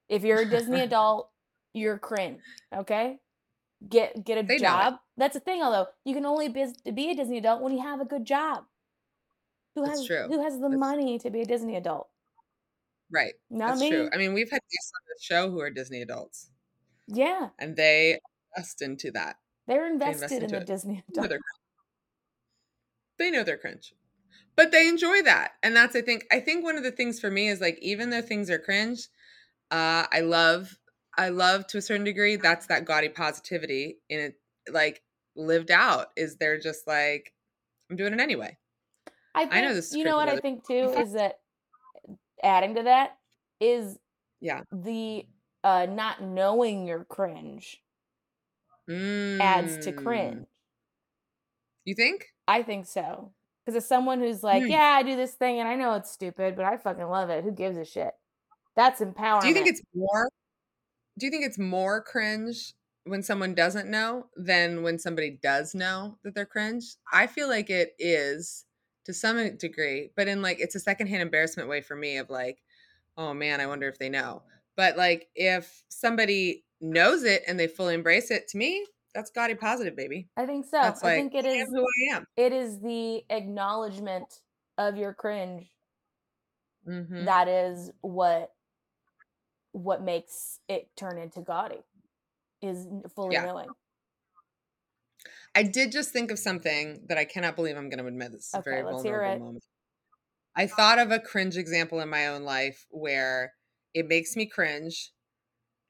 [0.09, 1.29] If you're a Disney adult,
[1.73, 2.41] you're cringe.
[2.75, 3.19] Okay,
[3.87, 4.95] get get a job.
[5.15, 8.01] That's the thing, although you can only be, be a Disney adult when you have
[8.01, 8.65] a good job.
[9.75, 12.09] Who has who has the That's- money to be a Disney adult?
[13.11, 13.33] Right.
[13.49, 13.87] Not That's me.
[13.87, 14.09] true.
[14.13, 16.51] I mean, we've had guests on the show who are Disney adults
[17.07, 18.19] Yeah, and they
[18.55, 19.37] invest into that.
[19.67, 20.65] they're invest invested in into the it.
[20.65, 21.29] Disney They know adult.
[21.29, 21.39] they're
[23.17, 23.93] they know they're cringe.
[24.55, 25.53] But they enjoy that.
[25.63, 28.09] And that's I think I think one of the things for me is like even
[28.09, 29.07] though things are cringe,
[29.71, 30.79] uh I love
[31.17, 34.41] I love to a certain degree that's that gaudy positivity in it
[34.71, 35.03] like
[35.35, 37.33] lived out is they're just like
[37.89, 38.57] I'm doing it anyway.
[39.35, 41.39] I think, I know this is you know what I think too is that
[42.43, 43.17] adding to that
[43.59, 43.99] is
[44.39, 44.63] Yeah.
[44.71, 45.27] the
[45.63, 47.83] uh not knowing you're cringe
[49.39, 49.97] adds to Mm.
[50.03, 50.47] cringe.
[51.85, 52.25] You think?
[52.47, 53.33] I think so.
[53.65, 54.69] Because as someone who's like, Hmm.
[54.69, 57.43] yeah, I do this thing and I know it's stupid, but I fucking love it.
[57.43, 58.13] Who gives a shit?
[58.75, 60.29] That's empowering Do you think it's more
[61.19, 66.19] Do you think it's more cringe when someone doesn't know than when somebody does know
[66.23, 66.85] that they're cringe?
[67.13, 68.66] I feel like it is
[69.07, 72.63] to some degree, but in like it's a secondhand embarrassment way for me of like,
[73.17, 74.43] oh man, I wonder if they know.
[74.77, 79.55] But like if somebody knows it and they fully embrace it, to me, that's gaudy
[79.55, 80.29] positive, baby.
[80.35, 80.77] I think so.
[80.81, 82.25] That's I like think it is who I am.
[82.37, 84.41] it is the acknowledgement
[84.77, 85.71] of your cringe,
[86.85, 87.25] Mhm.
[87.25, 88.53] that is what
[89.71, 91.81] what makes it turn into gaudy
[92.61, 93.41] is fully Yeah.
[93.41, 93.75] knowing.
[95.55, 98.31] I did just think of something that I cannot believe I'm going to admit.
[98.31, 99.63] This is a Okay, very let's hear vulnerable moment.
[100.55, 103.53] I thought of a cringe example in my own life where
[103.93, 105.11] it makes me cringe.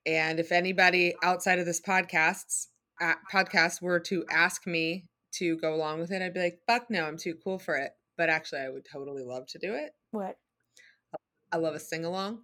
[0.05, 2.69] And if anybody outside of this podcast's
[3.01, 6.89] uh, podcast were to ask me to go along with it, I'd be like, "Fuck
[6.89, 9.91] no, I'm too cool for it." But actually, I would totally love to do it.
[10.11, 10.37] What?
[11.51, 12.41] I love a sing along.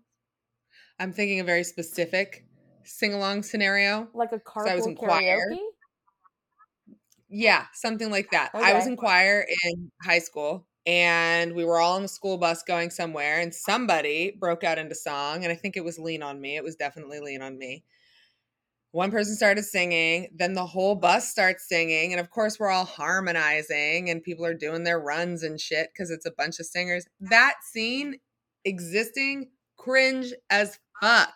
[0.99, 2.45] I'm thinking a very specific
[2.83, 4.07] sing along scenario.
[4.13, 5.41] Like a So I was carpool in choir.
[7.35, 8.51] Yeah, something like that.
[8.53, 12.61] I was in choir in high school and we were all on the school bus
[12.61, 16.39] going somewhere and somebody broke out into song and I think it was Lean on
[16.39, 16.57] Me.
[16.57, 17.83] It was definitely Lean on Me.
[18.91, 22.85] One person started singing, then the whole bus starts singing and of course we're all
[22.85, 27.07] harmonizing and people are doing their runs and shit cuz it's a bunch of singers.
[27.19, 28.19] That scene
[28.63, 31.33] existing cringe as fuck.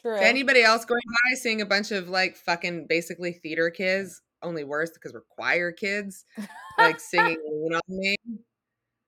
[0.00, 0.16] True.
[0.16, 4.64] To anybody else going by seeing a bunch of like fucking basically theater kids, only
[4.64, 6.24] worse because we're choir kids,
[6.78, 8.16] like singing Lean on me.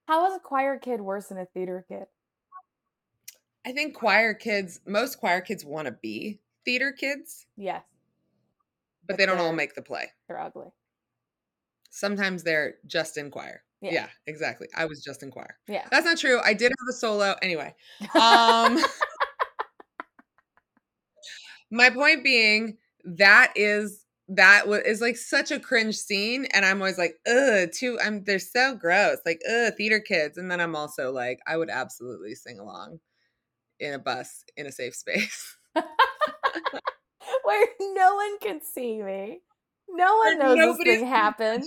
[0.07, 2.05] How is a choir kid worse than a theater kid?
[3.67, 7.83] I think choir kids, most choir kids want to be theater kids, Yes,
[9.07, 10.11] but But they don't all make the play.
[10.29, 10.69] they're ugly.
[11.91, 13.63] Sometimes they're just in choir.
[13.81, 13.93] Yeah.
[13.93, 14.67] Yeah, exactly.
[14.77, 15.59] I was just in choir.
[15.69, 15.87] Yeah.
[15.91, 16.41] That's not true.
[16.45, 17.37] I did have a solo.
[17.43, 17.75] Anyway,
[18.15, 18.79] um
[21.71, 26.81] my point being that is that was is like such a cringe scene and i'm
[26.81, 30.75] always like ugh too i'm they're so gross like ugh theater kids and then i'm
[30.75, 32.99] also like i would absolutely sing along
[33.81, 35.57] in a bus in a safe space.
[37.45, 39.41] Where no one can see me.
[39.89, 41.65] No one Where knows this thing happened.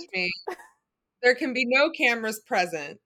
[1.22, 2.98] there can be no cameras present.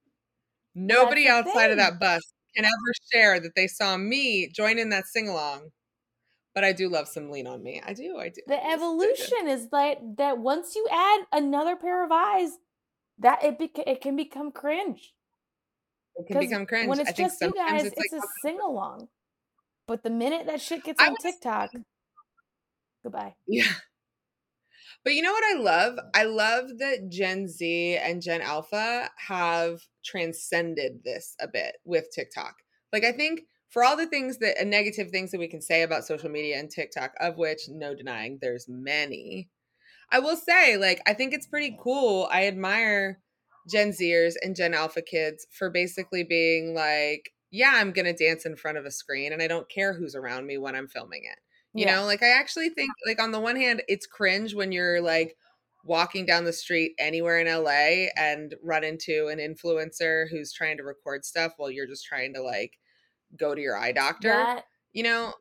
[0.75, 2.23] Nobody outside of that bus
[2.57, 5.71] can ever share that they saw me join in that sing along
[6.55, 8.69] but i do love some lean on me i do i do The Yes, I
[8.69, 8.73] do.
[8.83, 12.51] evolution is that that once you add another pair of eyes,
[13.19, 15.15] that it beca- it can become cringe.
[16.17, 18.27] it can become cringe When it's i think just you guys, it's it's, like a
[18.43, 19.09] sing along.
[19.87, 21.71] But the minute that shit gets I on was- TikTok,
[23.03, 23.35] goodbye.
[23.47, 23.73] Yeah.
[25.05, 25.99] But you know what I love?
[26.15, 32.55] I love that Gen Z and Gen Alpha have transcended this a bit with TikTok.
[32.93, 33.41] Like I think
[33.73, 36.59] for all the things that uh, negative things that we can say about social media
[36.61, 39.51] and TikTok, of which no denying there's many.
[40.11, 42.29] I will say, like, I think it's pretty cool.
[42.31, 43.21] I admire
[43.71, 48.57] Gen Zers and Gen Alpha kids for basically being like, yeah, I'm gonna dance in
[48.57, 51.39] front of a screen and I don't care who's around me when I'm filming it.
[51.75, 51.95] You Yeah.
[51.95, 55.37] know, like I actually think like on the one hand, it's cringe when you're like
[55.85, 60.85] walking down the street anywhere in LA and run into an influencer who's trying to
[60.85, 62.79] record stuff while you're just trying to like
[63.37, 64.29] go to your eye doctor.
[64.29, 65.35] That you know,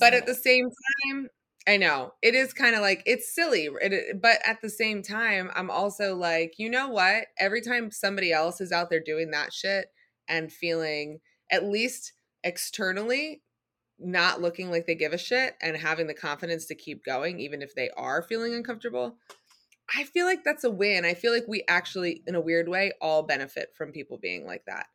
[0.00, 0.18] but me.
[0.18, 0.68] at the same
[1.10, 1.28] time,
[1.66, 5.50] I know it is kind of like it's silly, it- but at the same time,
[5.54, 7.26] I'm also like, you know what?
[7.38, 9.86] Every time somebody else is out there doing that shit
[10.28, 11.20] and feeling
[11.50, 12.12] at least
[12.44, 13.42] externally
[13.98, 17.62] not looking like they give a shit and having the confidence to keep going, even
[17.62, 19.16] if they are feeling uncomfortable.
[19.94, 21.04] I feel like that's a win.
[21.04, 24.64] I feel like we actually, in a weird way, all benefit from people being like
[24.66, 24.86] that.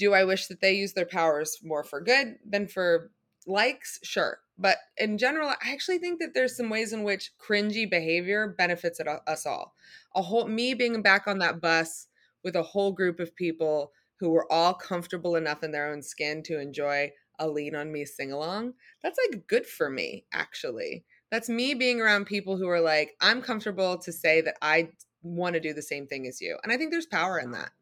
[0.00, 3.12] Do I wish that they use their powers more for good than for
[3.46, 4.00] likes?
[4.02, 4.40] Sure.
[4.58, 9.00] But in general, I actually think that there's some ways in which cringy behavior benefits
[9.00, 9.74] us all.
[10.14, 12.08] A whole me being back on that bus
[12.42, 16.42] with a whole group of people who were all comfortable enough in their own skin
[16.44, 18.74] to enjoy a lean on me sing along.
[19.02, 21.06] That's like good for me, actually.
[21.30, 25.54] That's me being around people who are like, I'm comfortable to say that I want
[25.54, 26.58] to do the same thing as you.
[26.62, 27.72] And I think there's power in that.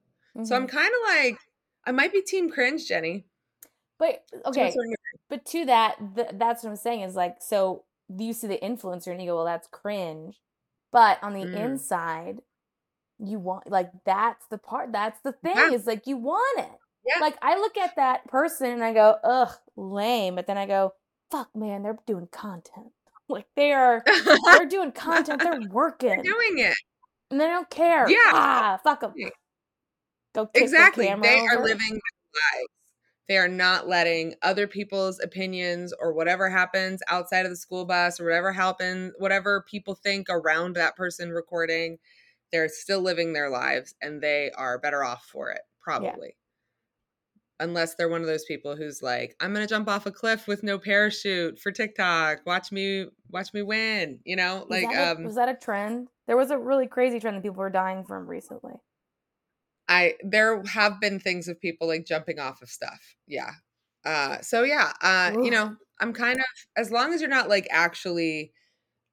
[0.42, 0.68] So I'm Mhm.
[0.68, 1.38] kind of like,
[1.88, 3.24] I might be team cringe, Jenny.
[3.98, 4.74] But okay,
[5.30, 7.84] but to that, th- that's what I'm saying is like, so
[8.16, 10.36] you see the influencer and you go, well, that's cringe.
[10.92, 11.54] But on the Mm.
[11.56, 12.38] inside,
[13.18, 14.92] you want like that's the part.
[14.92, 15.70] That's the thing Yeah.
[15.72, 16.70] is like you want it.
[17.06, 17.20] Yeah.
[17.20, 20.34] Like I look at that person and I go, ugh, lame.
[20.36, 20.92] But then I go,
[21.30, 22.92] fuck, man, they're doing content.
[23.30, 24.02] Like they are,
[24.46, 25.42] they're doing content.
[25.42, 26.74] They're working, doing it.
[27.30, 28.08] and they don't care.
[28.08, 28.16] Yeah.
[28.32, 29.12] ah, fuck them.
[30.34, 30.44] Yeah.
[30.54, 31.06] The Exactly.
[31.06, 32.68] camera They are living their lives.
[33.28, 38.20] They are not letting other people's opinions or whatever happens outside of the school bus
[38.20, 41.98] or whatever happens, whatever people think around that person recording,
[42.52, 46.36] they're still living their lives and they are better off for it, probably.
[47.60, 50.62] Unless they're one of those people who's like, I'm gonna jump off a cliff with
[50.62, 52.46] no parachute for TikTok.
[52.46, 54.20] Watch me, watch me win.
[54.24, 56.08] You know, Was like that a- um, was that a trend?
[56.28, 58.74] There was a really crazy trend that people were dying from recently.
[59.88, 63.00] I there have been things of people like jumping off of stuff.
[63.26, 63.52] Yeah.
[64.04, 66.44] Uh so yeah, uh you know, I'm kind of
[66.76, 68.52] as long as you're not like actually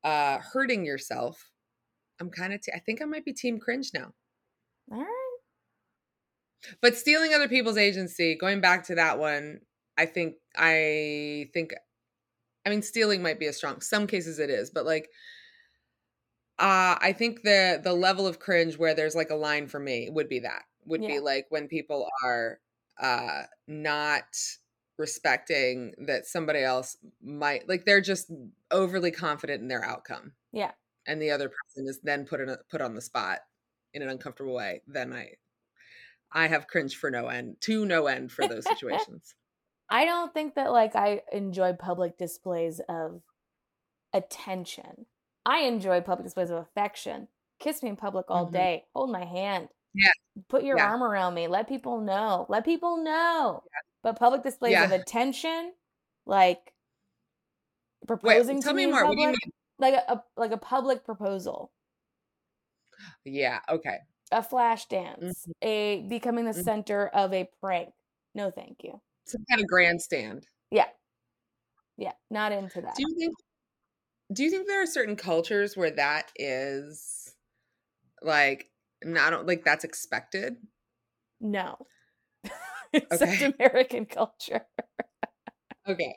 [0.04, 1.52] uh hurting yourself,
[2.20, 4.14] I'm kind of t- I think I might be team cringe now.
[4.92, 5.40] All right.
[6.82, 9.62] But stealing other people's agency, going back to that one,
[9.98, 11.74] I think I think
[12.66, 15.10] I mean stealing might be a strong some cases it is, but like
[16.60, 20.10] uh I think the the level of cringe where there's like a line for me
[20.10, 20.66] would be that.
[20.86, 21.08] Would Yeah.
[21.08, 22.62] be like when people are
[23.00, 24.26] uh not
[24.98, 28.32] respecting that somebody else might like they're just
[28.72, 30.74] overly confident in their outcome Yeah.
[31.08, 33.42] and the other person is then put in a, put on the spot
[33.94, 35.34] in an uncomfortable way then i
[36.32, 39.36] i have cringe for no end to no end for those situations
[39.90, 43.22] I don't think that like I enjoy public displays of
[44.14, 45.08] attention.
[45.46, 47.28] I enjoy public displays of affection.
[47.60, 48.52] Kiss me in public all Mhm.
[48.54, 48.86] day.
[48.96, 49.70] Hold my hand.
[49.94, 50.10] Yeah.
[50.50, 50.90] Put your Yeah.
[50.90, 51.48] arm around me.
[51.48, 52.46] Let people know.
[52.50, 53.64] Let people know.
[54.02, 55.74] But public displays of attention,
[56.26, 56.74] like
[58.02, 60.52] wait proposing tell to me more what do you public, mean like a, a like
[60.52, 61.72] a public proposal,
[63.24, 64.00] yeah okay
[64.32, 65.52] a flash dance, Mhm.
[65.62, 66.64] a becoming the Mhm.
[66.64, 67.94] center of a prank.
[68.34, 69.02] No, thank you.
[69.28, 70.90] some kind of grandstand Yeah.
[71.98, 72.96] Yeah, not into that.
[72.96, 73.36] do you think
[74.34, 77.36] do you think there are certain cultures where that is
[78.22, 78.70] like
[79.04, 80.58] not like that's expected
[81.40, 81.78] No.
[83.12, 83.54] Okay.
[83.60, 84.66] American culture.
[85.88, 86.16] Okay.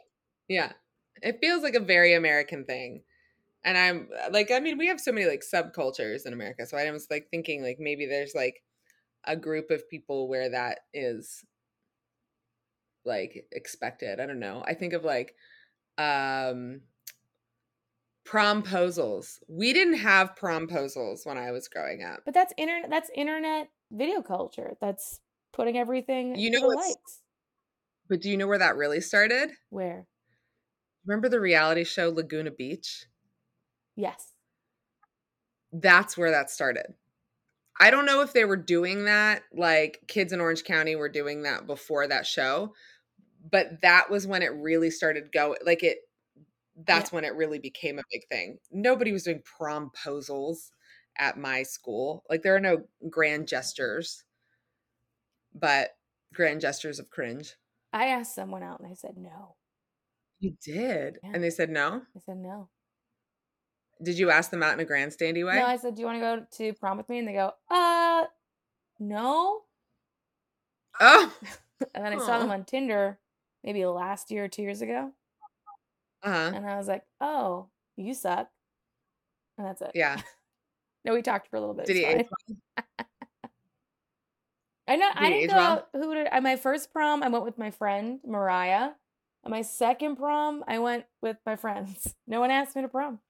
[0.49, 0.73] Yeah.
[1.23, 3.03] It feels like a very American thing.
[3.65, 6.67] And I'm uh, like, I mean, we have so many like subcultures in America.
[6.67, 8.63] So I was like thinking like maybe there's like
[9.25, 11.45] a group of people where that is
[13.05, 14.21] like expected.
[14.21, 14.63] I don't know.
[14.67, 15.35] I think of like
[15.99, 16.83] um
[18.29, 19.39] promposals.
[19.49, 22.21] We didn't have promposals when I was growing up.
[22.25, 24.77] But that's internet that's internet video culture.
[24.81, 25.21] That's
[25.53, 27.23] putting everything You know what's-
[28.09, 29.51] But do you know where that really started?
[29.71, 30.07] Where?
[31.07, 33.07] Remember the reality show Laguna Beach?
[33.97, 34.33] Yes.
[35.73, 36.95] that's where that started.
[37.79, 41.43] I don't know if they were doing that, like kids in Orange County were doing
[41.43, 42.73] that before that show,
[43.51, 45.59] but that was when it really started going.
[45.67, 45.99] Like it,
[46.87, 48.59] that's when it really became a big thing.
[48.71, 50.71] Nobody was doing promposals
[51.19, 52.25] at my school.
[52.31, 54.25] Like there are no grand gestures,
[55.55, 55.91] but
[56.33, 57.55] grand gestures of cringe.
[57.93, 59.57] I asked someone out and they said no.
[60.41, 61.31] You did, Yeah.
[61.35, 62.03] and they said no.
[62.17, 62.69] I said no.
[64.01, 65.57] Did you ask them out in a grandstandy way?
[65.57, 67.19] No, I said, Do you want to go to prom with me?
[67.19, 68.27] And they go, uh
[69.01, 69.63] no.
[71.01, 71.35] oh,
[71.95, 73.19] And then I saw them on Tinder
[73.65, 75.13] maybe last year or two years ago.
[76.23, 76.53] Uh huh.
[76.55, 78.49] And I was like, Oh, you suck.
[79.57, 79.93] And that's it.
[79.95, 80.21] Yeah.
[81.05, 81.87] No, we talked for a little bit.
[81.87, 82.87] Did he age fine.
[84.89, 85.09] I know.
[85.09, 85.73] Did I didn't go well?
[85.73, 85.89] out.
[85.95, 86.27] Who did?
[86.27, 88.91] At my first prom, I went with my friend Mariah.
[89.45, 92.15] At my second prom, I went with my friends.
[92.27, 93.21] No one asked me to prom.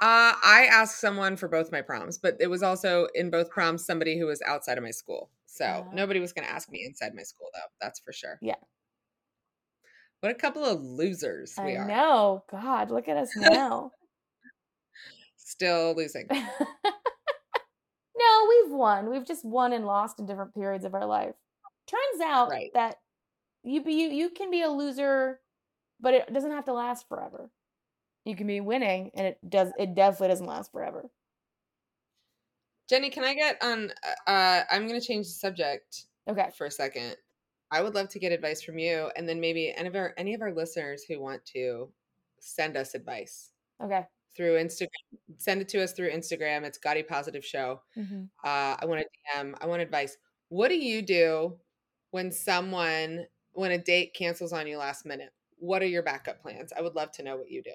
[0.00, 3.84] Uh, I asked someone for both my proms, but it was also in both proms
[3.84, 5.30] somebody who was outside of my school.
[5.46, 5.90] So Ah.
[5.92, 7.68] nobody was going to ask me inside my school, though.
[7.80, 8.38] That's for sure.
[8.40, 8.56] Yeah.
[10.24, 11.86] What a couple of losers we I are.
[11.86, 12.44] know.
[12.50, 13.90] God, look at us now.
[15.36, 16.26] Still losing.
[16.30, 16.38] no,
[18.48, 19.10] we've won.
[19.10, 21.34] We've just won and lost in different periods of our life.
[21.86, 22.70] Turns out Right.
[22.72, 22.96] that
[23.64, 25.40] you be you, you can be a loser,
[26.00, 27.50] but it doesn't have to last forever.
[28.24, 29.72] You can be winning, and it does.
[29.78, 31.10] It definitely doesn't last forever.
[32.88, 33.92] Jenny, can I get on?
[34.26, 36.48] Uh, uh, I'm going to change the subject Okay.
[36.56, 37.14] for a second.
[37.74, 40.34] I would love to get advice from you, and then maybe any of our any
[40.34, 41.92] of our listeners who want to
[42.40, 44.06] send us advice Okay.
[44.36, 44.88] through Instagram.
[45.38, 46.64] Send it to us through Instagram.
[46.64, 47.82] It's Gaudy Positive Show.
[47.94, 49.06] hmm uh, I want to
[49.38, 49.54] DM.
[49.60, 50.16] I want advice.
[50.50, 51.58] What do you do
[52.12, 55.32] when someone, when a date cancels on you last minute?
[55.58, 56.72] What are your backup plans?
[56.76, 57.72] I would love to know what you do.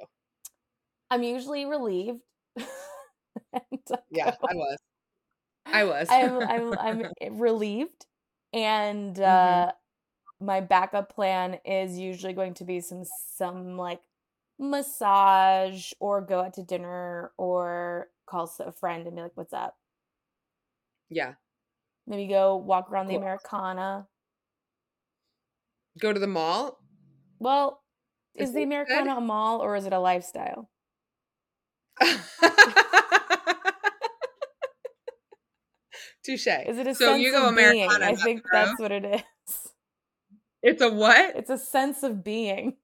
[1.11, 2.21] I'm usually relieved.
[3.53, 3.61] I
[4.09, 4.77] Yeah, I was.
[5.71, 6.17] I was.
[6.17, 6.75] I'm I'm
[7.21, 8.05] I'm relieved,
[8.53, 9.63] and Mhm.
[9.63, 9.71] uh,
[10.39, 13.03] my backup plan is usually going to be some
[13.35, 14.01] some like
[14.59, 19.77] massage or go out to dinner or call a friend and be like, "What's up?"
[21.09, 21.35] yeah.
[22.07, 24.07] Maybe go walk around the Americana.
[25.99, 26.79] Go to the mall.
[27.39, 27.83] Well,
[28.35, 28.67] Is is the it good?
[28.67, 30.69] Americana a mall or is it a lifestyle?
[36.23, 36.47] Touche.
[36.47, 37.83] Is it a so sense you go of being?
[37.85, 38.05] Americana.
[38.05, 39.21] I think that's what it is.
[40.61, 41.35] It's a what?
[41.35, 42.75] It's a sense of being.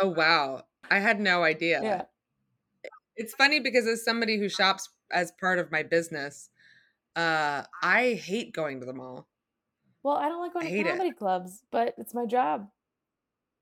[0.00, 0.62] Oh wow.
[0.90, 1.80] I had no idea.
[1.82, 2.02] Yeah.
[3.16, 6.50] It's funny because as somebody who shops as part of my business,
[7.16, 9.26] Uh, I hate going to the mall.
[10.04, 10.90] Well, I don't like going to hate it.
[10.90, 12.68] comedy clubs, but it's my job.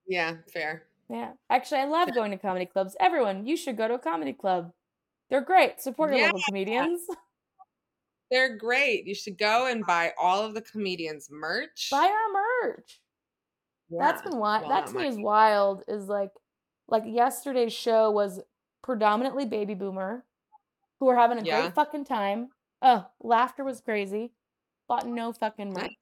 [0.06, 0.82] Yeah, fair.
[1.08, 1.32] Yeah.
[1.48, 2.94] Actually, I love going to comedy clubs.
[3.00, 4.72] Everyone, you should go to a comedy club.
[5.30, 5.80] They're great.
[5.80, 7.00] Support your local comedians.
[8.30, 9.06] They're great.
[9.06, 11.88] You should go and buy all of the comedians' merch.
[11.90, 13.00] Buy our merch.
[13.90, 14.30] That's Yeah.
[14.30, 14.70] been wild.
[14.70, 15.84] That to me is wild.
[15.88, 16.32] Is like,
[16.88, 18.40] like yesterday's show was
[18.82, 20.24] predominantly baby boomer,
[20.98, 21.62] who were having a Yeah.
[21.62, 22.50] great fucking time.
[22.82, 24.32] Oh, laughter was crazy.
[24.88, 25.92] Bought no fucking merch.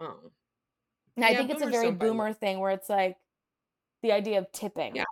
[0.00, 0.32] Oh.
[1.16, 3.18] And I think it's a very boomer thing where it's like
[4.02, 4.96] the idea of tipping.
[4.96, 5.04] Yeah.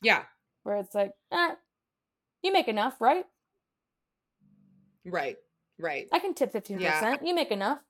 [0.00, 0.24] Yeah.
[0.62, 1.54] Where it's like, eh,
[2.42, 3.26] you make enough, right?
[5.04, 5.36] Right.
[5.78, 6.08] Right.
[6.12, 7.26] I can tip 15%.
[7.26, 7.80] You make enough.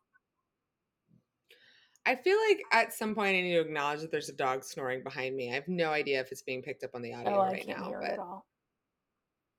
[2.07, 5.03] I feel like at some point I need to acknowledge that there's a dog snoring
[5.03, 5.51] behind me.
[5.51, 7.67] I have no idea if it's being picked up on the audio Oh, I right
[7.67, 8.47] can't now, hear it but at all.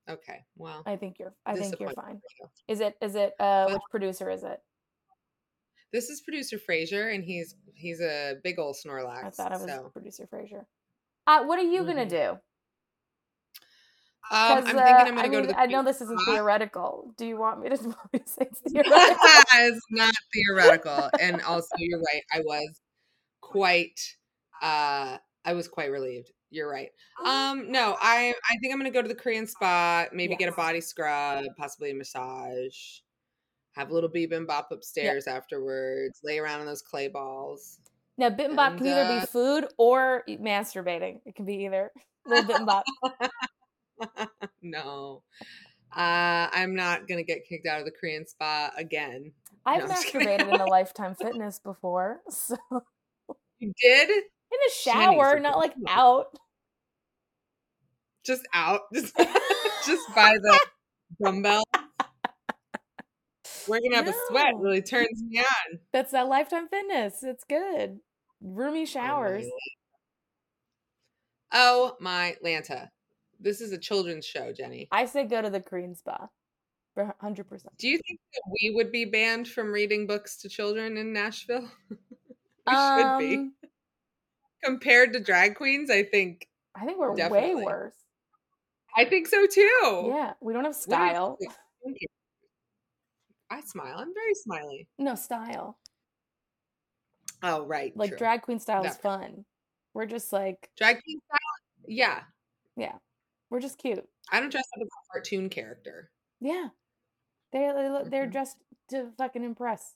[0.10, 0.46] okay.
[0.56, 2.22] Well, I think you're I think you're fine.
[2.68, 4.60] Is it is it uh Well- which producer is it?
[5.92, 9.24] This is producer Frazier, and he's he's a big old Snorlax.
[9.24, 9.90] I thought it was so.
[9.94, 10.68] producer Frazier.
[11.26, 12.10] Uh what are you gonna Mhm.
[12.10, 12.40] do?
[14.32, 15.60] Um, I'm thinking uh, I'm gonna I go to the.
[15.60, 17.14] I know this isn't theoretical.
[17.18, 18.98] Do you want me to, want me to say it's theoretical?
[19.54, 22.24] it's not theoretical, and also you're right.
[22.34, 22.82] I was
[23.42, 24.00] quite.
[24.62, 25.18] uh
[25.48, 26.32] I was quite relieved.
[26.50, 26.90] You're right.
[27.24, 30.54] Um, no, I I think I'm gonna go to the Korean spa, maybe get a
[30.54, 33.00] body scrub, possibly a massage,
[33.74, 37.80] have a little bibimbap upstairs afterwards, lay around on those clay balls.
[38.18, 41.20] Now, and bop can either uh, be food or masturbating.
[41.26, 41.92] It can be either.
[42.26, 42.86] Little bop.
[44.62, 45.24] no.
[45.96, 49.32] Uh, I'm not gonna get kicked out of the Korean spa again.
[49.66, 52.58] I've I'm masturbated in a Lifetime Fitness before, so
[53.60, 54.10] You did?
[54.10, 56.28] In the shower, not like out.
[58.26, 58.82] Just out?
[58.94, 59.16] Just,
[59.86, 60.60] just by the
[61.22, 61.64] dumbbell?
[63.68, 64.60] We're gonna have a sweat No.
[64.60, 65.80] really turns me on.
[65.92, 67.24] That's that Lifetime Fitness.
[67.24, 68.00] It's good.
[68.42, 69.46] Roomy Oh my showers.
[71.52, 72.90] Oh my Lanta.
[73.40, 74.88] This is a children's show, Jenny.
[74.92, 76.30] I say go to the Korean spa.
[76.98, 77.66] 100%.
[77.78, 81.70] Do you think that we would be banned from reading books to children in Nashville?
[81.90, 83.36] we should be.
[83.36, 83.54] Um,
[84.64, 87.94] Compared to drag queens, I think I think we're way worse.
[88.98, 90.06] I think so too.
[90.08, 91.38] Yeah, we don't have What do you style.
[93.52, 93.96] I smile.
[93.98, 94.88] I'm very smiley.
[94.98, 95.78] No style.
[97.44, 97.96] Oh, right.
[97.96, 98.18] Like true.
[98.18, 99.46] drag queen style is fun.
[99.94, 101.88] We're just like, drag queen style.
[101.88, 102.22] Yeah,
[102.76, 102.96] yeah,
[103.56, 104.06] we're just cute.
[104.34, 106.12] I don't dress up as a cartoon character.
[106.42, 106.68] Yeah,
[107.54, 107.72] they
[108.08, 108.58] they're dressed
[108.90, 109.94] to fucking impress.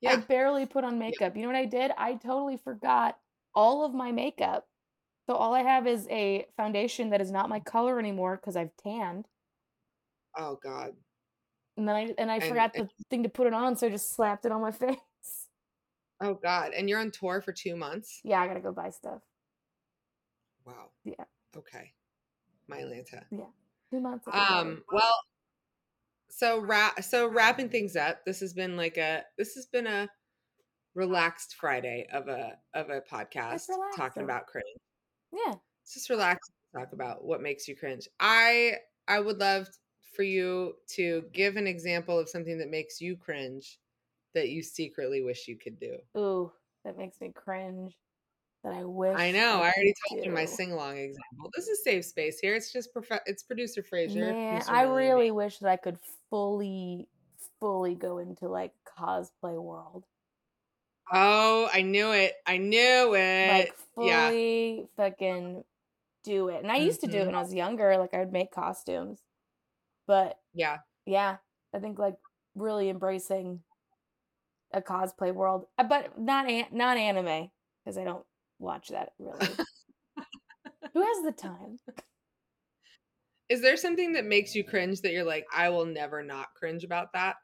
[0.00, 1.34] Yeah, I barely put on makeup.
[1.34, 1.90] You know what I did?
[1.98, 3.18] I totally forgot
[3.56, 4.68] all of my makeup.
[5.26, 8.70] So all I have is a foundation that is not my color anymore because I've
[8.76, 9.26] tanned.
[10.38, 10.92] Oh God.
[11.76, 13.88] And then I and I And- forgot and- the thing to put it on, so
[13.88, 14.96] I just slapped it on my face.
[16.20, 16.70] Oh God.
[16.72, 18.20] And you're on tour for two months.
[18.22, 19.22] Yeah, I gotta go buy stuff.
[20.64, 20.90] Wow.
[21.04, 21.24] Yeah.
[21.56, 21.94] Okay.
[22.68, 23.24] My Atlanta.
[23.90, 24.26] Two months.
[24.26, 24.38] better.
[24.38, 24.82] Um.
[24.92, 25.14] Well.
[26.30, 27.02] So wrap.
[27.02, 28.24] So wrapping things up.
[28.24, 29.24] This has been like a.
[29.36, 30.08] This has been a
[30.94, 33.66] relaxed Friday of a of a podcast
[33.96, 34.66] talking about cringe.
[35.32, 35.54] yeah.
[35.82, 36.46] It's just relax.
[36.76, 38.06] Talk about what makes you cringe.
[38.20, 38.74] I
[39.06, 39.68] I would love
[40.14, 43.78] for you to give an example of something that makes you cringe
[44.34, 45.96] that you secretly wish you could do.
[46.16, 46.52] Ooh,
[46.84, 47.96] that makes me cringe.
[48.64, 49.16] That I wish.
[49.16, 49.62] I know.
[49.62, 51.50] I already told you my sing along example.
[51.54, 52.56] This is safe space here.
[52.56, 54.32] It's just prof- it's producer Frazier.
[54.32, 55.98] Man, I really wish that I could
[56.28, 57.06] fully,
[57.60, 60.04] fully go into like cosplay world.
[61.12, 62.34] Oh, I knew it.
[62.46, 63.48] I knew it.
[63.48, 63.74] Like
[64.06, 64.28] yeah.
[64.28, 65.64] fully fucking
[66.24, 66.62] do it.
[66.62, 67.96] And I used to do it when I was younger.
[67.96, 69.20] Like I would make costumes.
[70.06, 70.78] But Yeah.
[71.06, 71.36] yeah,
[71.72, 72.16] I think like
[72.56, 73.62] really embracing
[74.72, 77.50] a cosplay world, Uh, but not an- not anime
[77.84, 78.26] because I don't
[78.58, 79.46] watch that really.
[80.94, 81.78] Who has the time?
[83.48, 86.84] Is there something that makes you cringe that you're like, I will never not cringe
[86.84, 87.36] about that,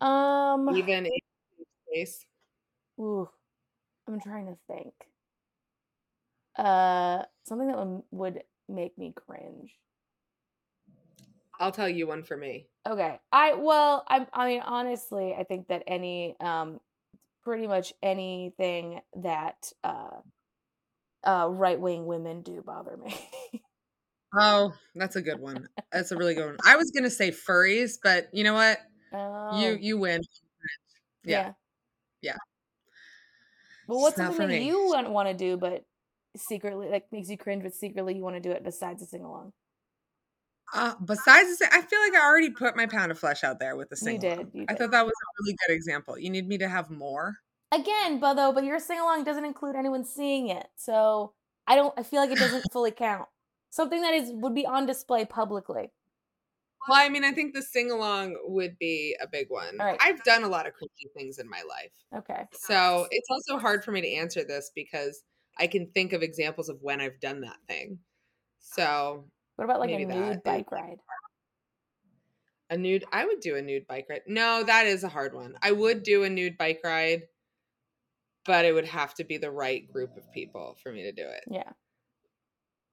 [0.00, 1.12] Um, even in
[1.88, 2.26] space?
[2.98, 3.28] ooh,
[4.06, 4.94] I'm trying to think.
[6.56, 9.78] Uh, something that would, would make me cringe.
[11.58, 12.66] I'll tell you one for me.
[12.86, 13.20] Okay.
[13.30, 16.80] I well, I I mean honestly, I think that any um
[17.42, 20.20] pretty much anything that uh
[21.24, 23.14] uh right-wing women do bother me.
[24.34, 25.68] Oh, that's a good one.
[25.92, 26.56] That's a really good one.
[26.64, 28.78] I was gonna say furries, but you know what?
[29.12, 30.22] oh, You you win.
[31.24, 31.52] Yeah.
[32.22, 32.36] Yeah.
[33.86, 35.84] But It's what's not something that you want to do but
[36.36, 39.22] secretly like makes you cringe but secretly you want to do it besides a sing
[39.22, 39.52] along?
[40.74, 43.90] Uh, besides, I feel like I already put my pound of flesh out there with
[43.90, 44.14] the sing.
[44.14, 44.48] You did.
[44.54, 46.18] You I thought that was a really good example.
[46.18, 47.34] You need me to have more.
[47.72, 51.34] Again, but though, but your sing along doesn't include anyone seeing it, so
[51.66, 51.92] I don't.
[51.98, 53.28] I feel like it doesn't fully count.
[53.70, 55.90] Something that is would be on display publicly.
[56.88, 59.76] Well, I mean, I think the sing along would be a big one.
[59.78, 59.98] Right.
[60.00, 61.92] I've done a lot of cringy things in my life.
[62.18, 62.44] Okay.
[62.52, 65.22] So it's also hard for me to answer this because
[65.58, 67.98] I can think of examples of when I've done that thing.
[68.58, 69.26] So
[69.62, 70.98] What about like Maybe a nude bike ride?
[72.68, 74.22] a nude, I would do a nude bike ride.
[74.26, 75.54] No, that is a hard one.
[75.62, 77.28] I would do a nude bike ride,
[78.44, 81.22] but it would have to be the right group of people for me to do
[81.22, 81.44] it.
[81.48, 81.70] Yeah.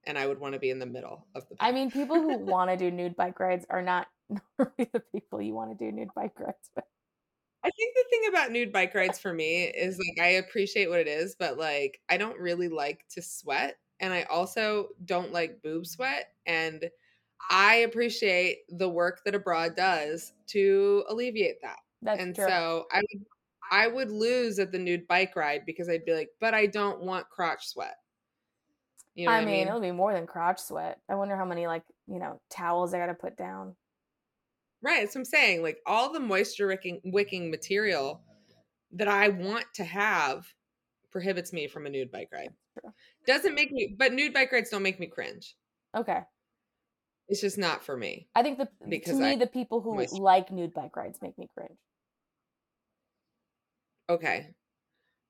[0.05, 2.38] And I would want to be in the middle of the I mean, people who
[2.38, 4.05] want to do nude bike rides are not
[4.59, 6.86] normally the people you want to do nude bike rides with.
[7.63, 10.99] I think the thing about nude bike rides for me is like I appreciate what
[10.99, 15.62] it is, but like I don't really like to sweat and I also don't like
[15.62, 16.89] boob sweat and
[17.50, 21.80] I appreciate the work that a bra does to alleviate that.
[22.02, 22.45] That's and true.
[22.47, 23.26] so I would
[23.72, 27.02] I would lose at the nude bike ride because I'd be like, but I don't
[27.02, 27.95] want crotch sweat.
[29.16, 29.68] You know I what mean, I mean?
[29.68, 31.00] it'll be more than crotch sweat.
[31.10, 33.76] I wonder how many like you know towels I got to put down.
[34.82, 35.12] Right.
[35.12, 35.62] So I'm saying.
[35.62, 38.22] Like all the moisture wicking, wicking material
[38.93, 40.47] that I want to have
[41.12, 42.53] prohibits me from a nude bike ride.
[43.26, 45.55] Doesn't make me, but nude bike rides don't make me cringe.
[45.95, 46.22] Okay.
[47.28, 48.28] It's just not for me.
[48.36, 51.38] I think the Because to me I- the people who like nude bike rides make
[51.38, 51.78] me cringe.
[54.10, 54.53] Okay.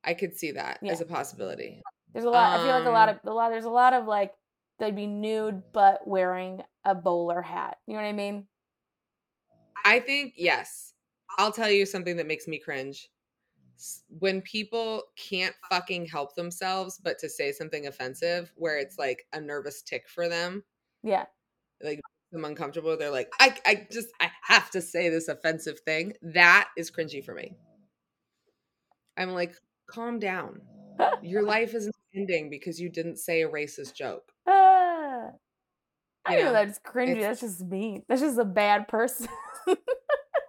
[0.04, 0.94] I could see that Yeah.
[0.94, 1.82] as a possibility.
[2.14, 2.60] There's a lot.
[2.60, 3.50] I feel like a lot Um, of a lot.
[3.50, 4.34] There's a lot of like
[4.80, 7.78] they'd be nude but wearing a bowler hat.
[7.86, 8.48] You know what I mean?
[9.84, 10.94] I think, yes.
[11.38, 13.10] I'll tell you something that makes me cringe.
[14.10, 19.40] When people can't fucking help themselves but to say something offensive where it's like a
[19.42, 20.64] nervous tick for them,
[21.04, 21.26] Yeah.
[21.84, 22.02] like
[22.32, 22.96] them uncomfortable.
[22.98, 26.14] They're like, I, I just, I have to say this offensive thing.
[26.22, 27.56] That is cringy for me.
[29.18, 29.54] I'm like,
[29.90, 30.62] calm down.
[31.22, 34.32] Your life isn't ending because you didn't say a racist joke.
[34.48, 35.30] Ah.
[36.26, 37.22] I You know know, that's cringy.
[37.22, 39.28] That's just me That's just a bad person.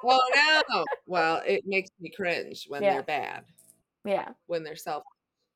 [0.02, 0.22] Well,
[0.70, 0.84] no.
[1.06, 2.94] Well, it makes me cringe when Yeah.
[2.94, 3.44] they're bad,
[4.04, 5.02] yeah, when they're self.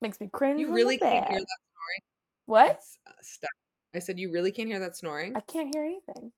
[0.01, 0.59] makes me cringe.
[0.59, 1.41] You really can't hear bad.
[1.41, 2.01] that.
[2.45, 2.79] What?
[3.07, 3.49] Uh, stop.
[3.95, 5.35] I said, you really can't hear that snoring.
[5.35, 6.31] I can't hear anything.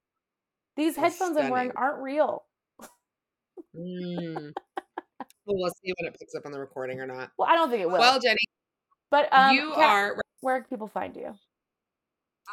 [0.75, 2.43] These That's headphones I'm wearing aren't real.
[3.75, 4.53] Mm.
[5.45, 7.31] well, we'll see when it picks up on the recording or not.
[7.37, 7.97] Well, I don't think it will.
[7.99, 8.37] Well, Jenny,
[9.09, 11.33] but um, you are Where can people find you?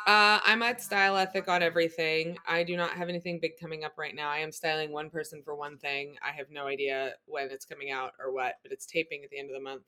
[0.07, 2.37] Uh, I'm at Style Ethic on everything.
[2.47, 4.29] I do not have anything big coming up right now.
[4.29, 6.17] I am styling one person for one thing.
[6.23, 9.39] I have no idea when it's coming out or what, but it's taping at the
[9.39, 9.85] end of the month.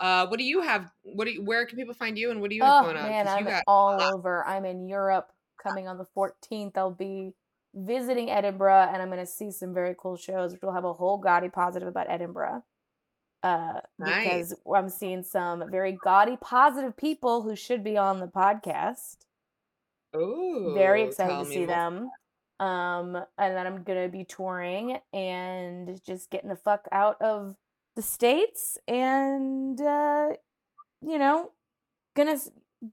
[0.00, 0.90] Uh, what do you have?
[1.02, 2.96] What do you, where can people find you and what do you have Oh going
[2.96, 3.02] on?
[3.08, 4.46] man, I'm you got all over.
[4.46, 5.30] I'm in Europe
[5.62, 6.76] coming on the 14th.
[6.76, 7.32] I'll be
[7.74, 10.92] visiting Edinburgh and I'm going to see some very cool shows, which will have a
[10.92, 12.62] whole gaudy positive about Edinburgh.
[13.42, 14.24] Uh, Nice.
[14.24, 19.16] because I'm seeing some very gaudy positive people who should be on the podcast.
[20.16, 21.66] Ooh, very excited to see more.
[21.66, 22.10] them.
[22.58, 27.56] Um, and then I'm gonna be touring and just getting the fuck out of
[27.96, 30.30] the states and uh,
[31.00, 31.52] you know,
[32.14, 32.38] gonna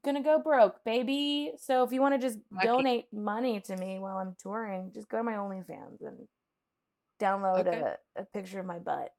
[0.03, 1.53] gonna go broke, baby.
[1.57, 2.67] So if you want to just Lucky.
[2.67, 6.27] donate money to me while I'm touring, just go to my OnlyFans and
[7.19, 7.79] download Okay.
[8.15, 9.13] a, a picture of my butt.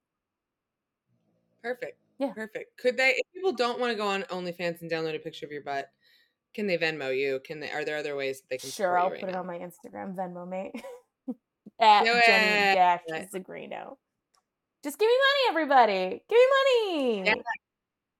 [1.62, 1.98] Perfect.
[2.18, 2.32] Yeah.
[2.32, 2.76] Perfect.
[2.78, 5.52] Could they, if people don't want to go on OnlyFans and download a picture of
[5.52, 5.90] your butt,
[6.54, 7.40] can they Venmo you?
[7.44, 9.46] Can they, are there other ways that they can Sure, I'll right put it on
[9.46, 10.72] my Instagram, Venmo mate.
[11.80, 12.74] At Do Jenny.
[12.74, 13.00] Dash
[13.32, 13.96] Zigrino.
[14.82, 16.22] Just give me money, everybody.
[16.28, 16.46] Give me
[16.96, 17.22] money.
[17.26, 17.34] Yeah.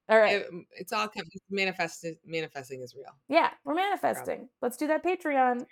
[0.09, 0.37] All right.
[0.37, 1.31] It- it's all coming.
[1.51, 3.15] Manifesting, manifesting is real.
[3.29, 4.49] yeah, we're manifesting.
[4.63, 5.65] Let's do that Patreon.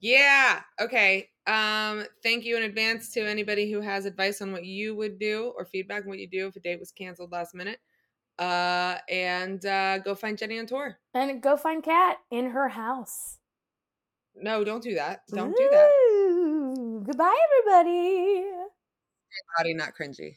[0.00, 0.60] Yeah.
[0.80, 1.28] Okay.
[1.46, 5.52] Um, thank you in advance to anybody who has advice on what you would do
[5.56, 7.80] or feedback on what you do if a date was canceled last minute.
[8.38, 10.98] Uh, and uh, go find Jenny on tour.
[11.14, 13.38] And go find Kat in her house.
[14.36, 15.22] No, don't do that.
[15.28, 17.04] Don't do that.
[17.06, 17.36] Goodbye,
[17.66, 18.44] everybody.
[19.56, 20.36] Body not cringy.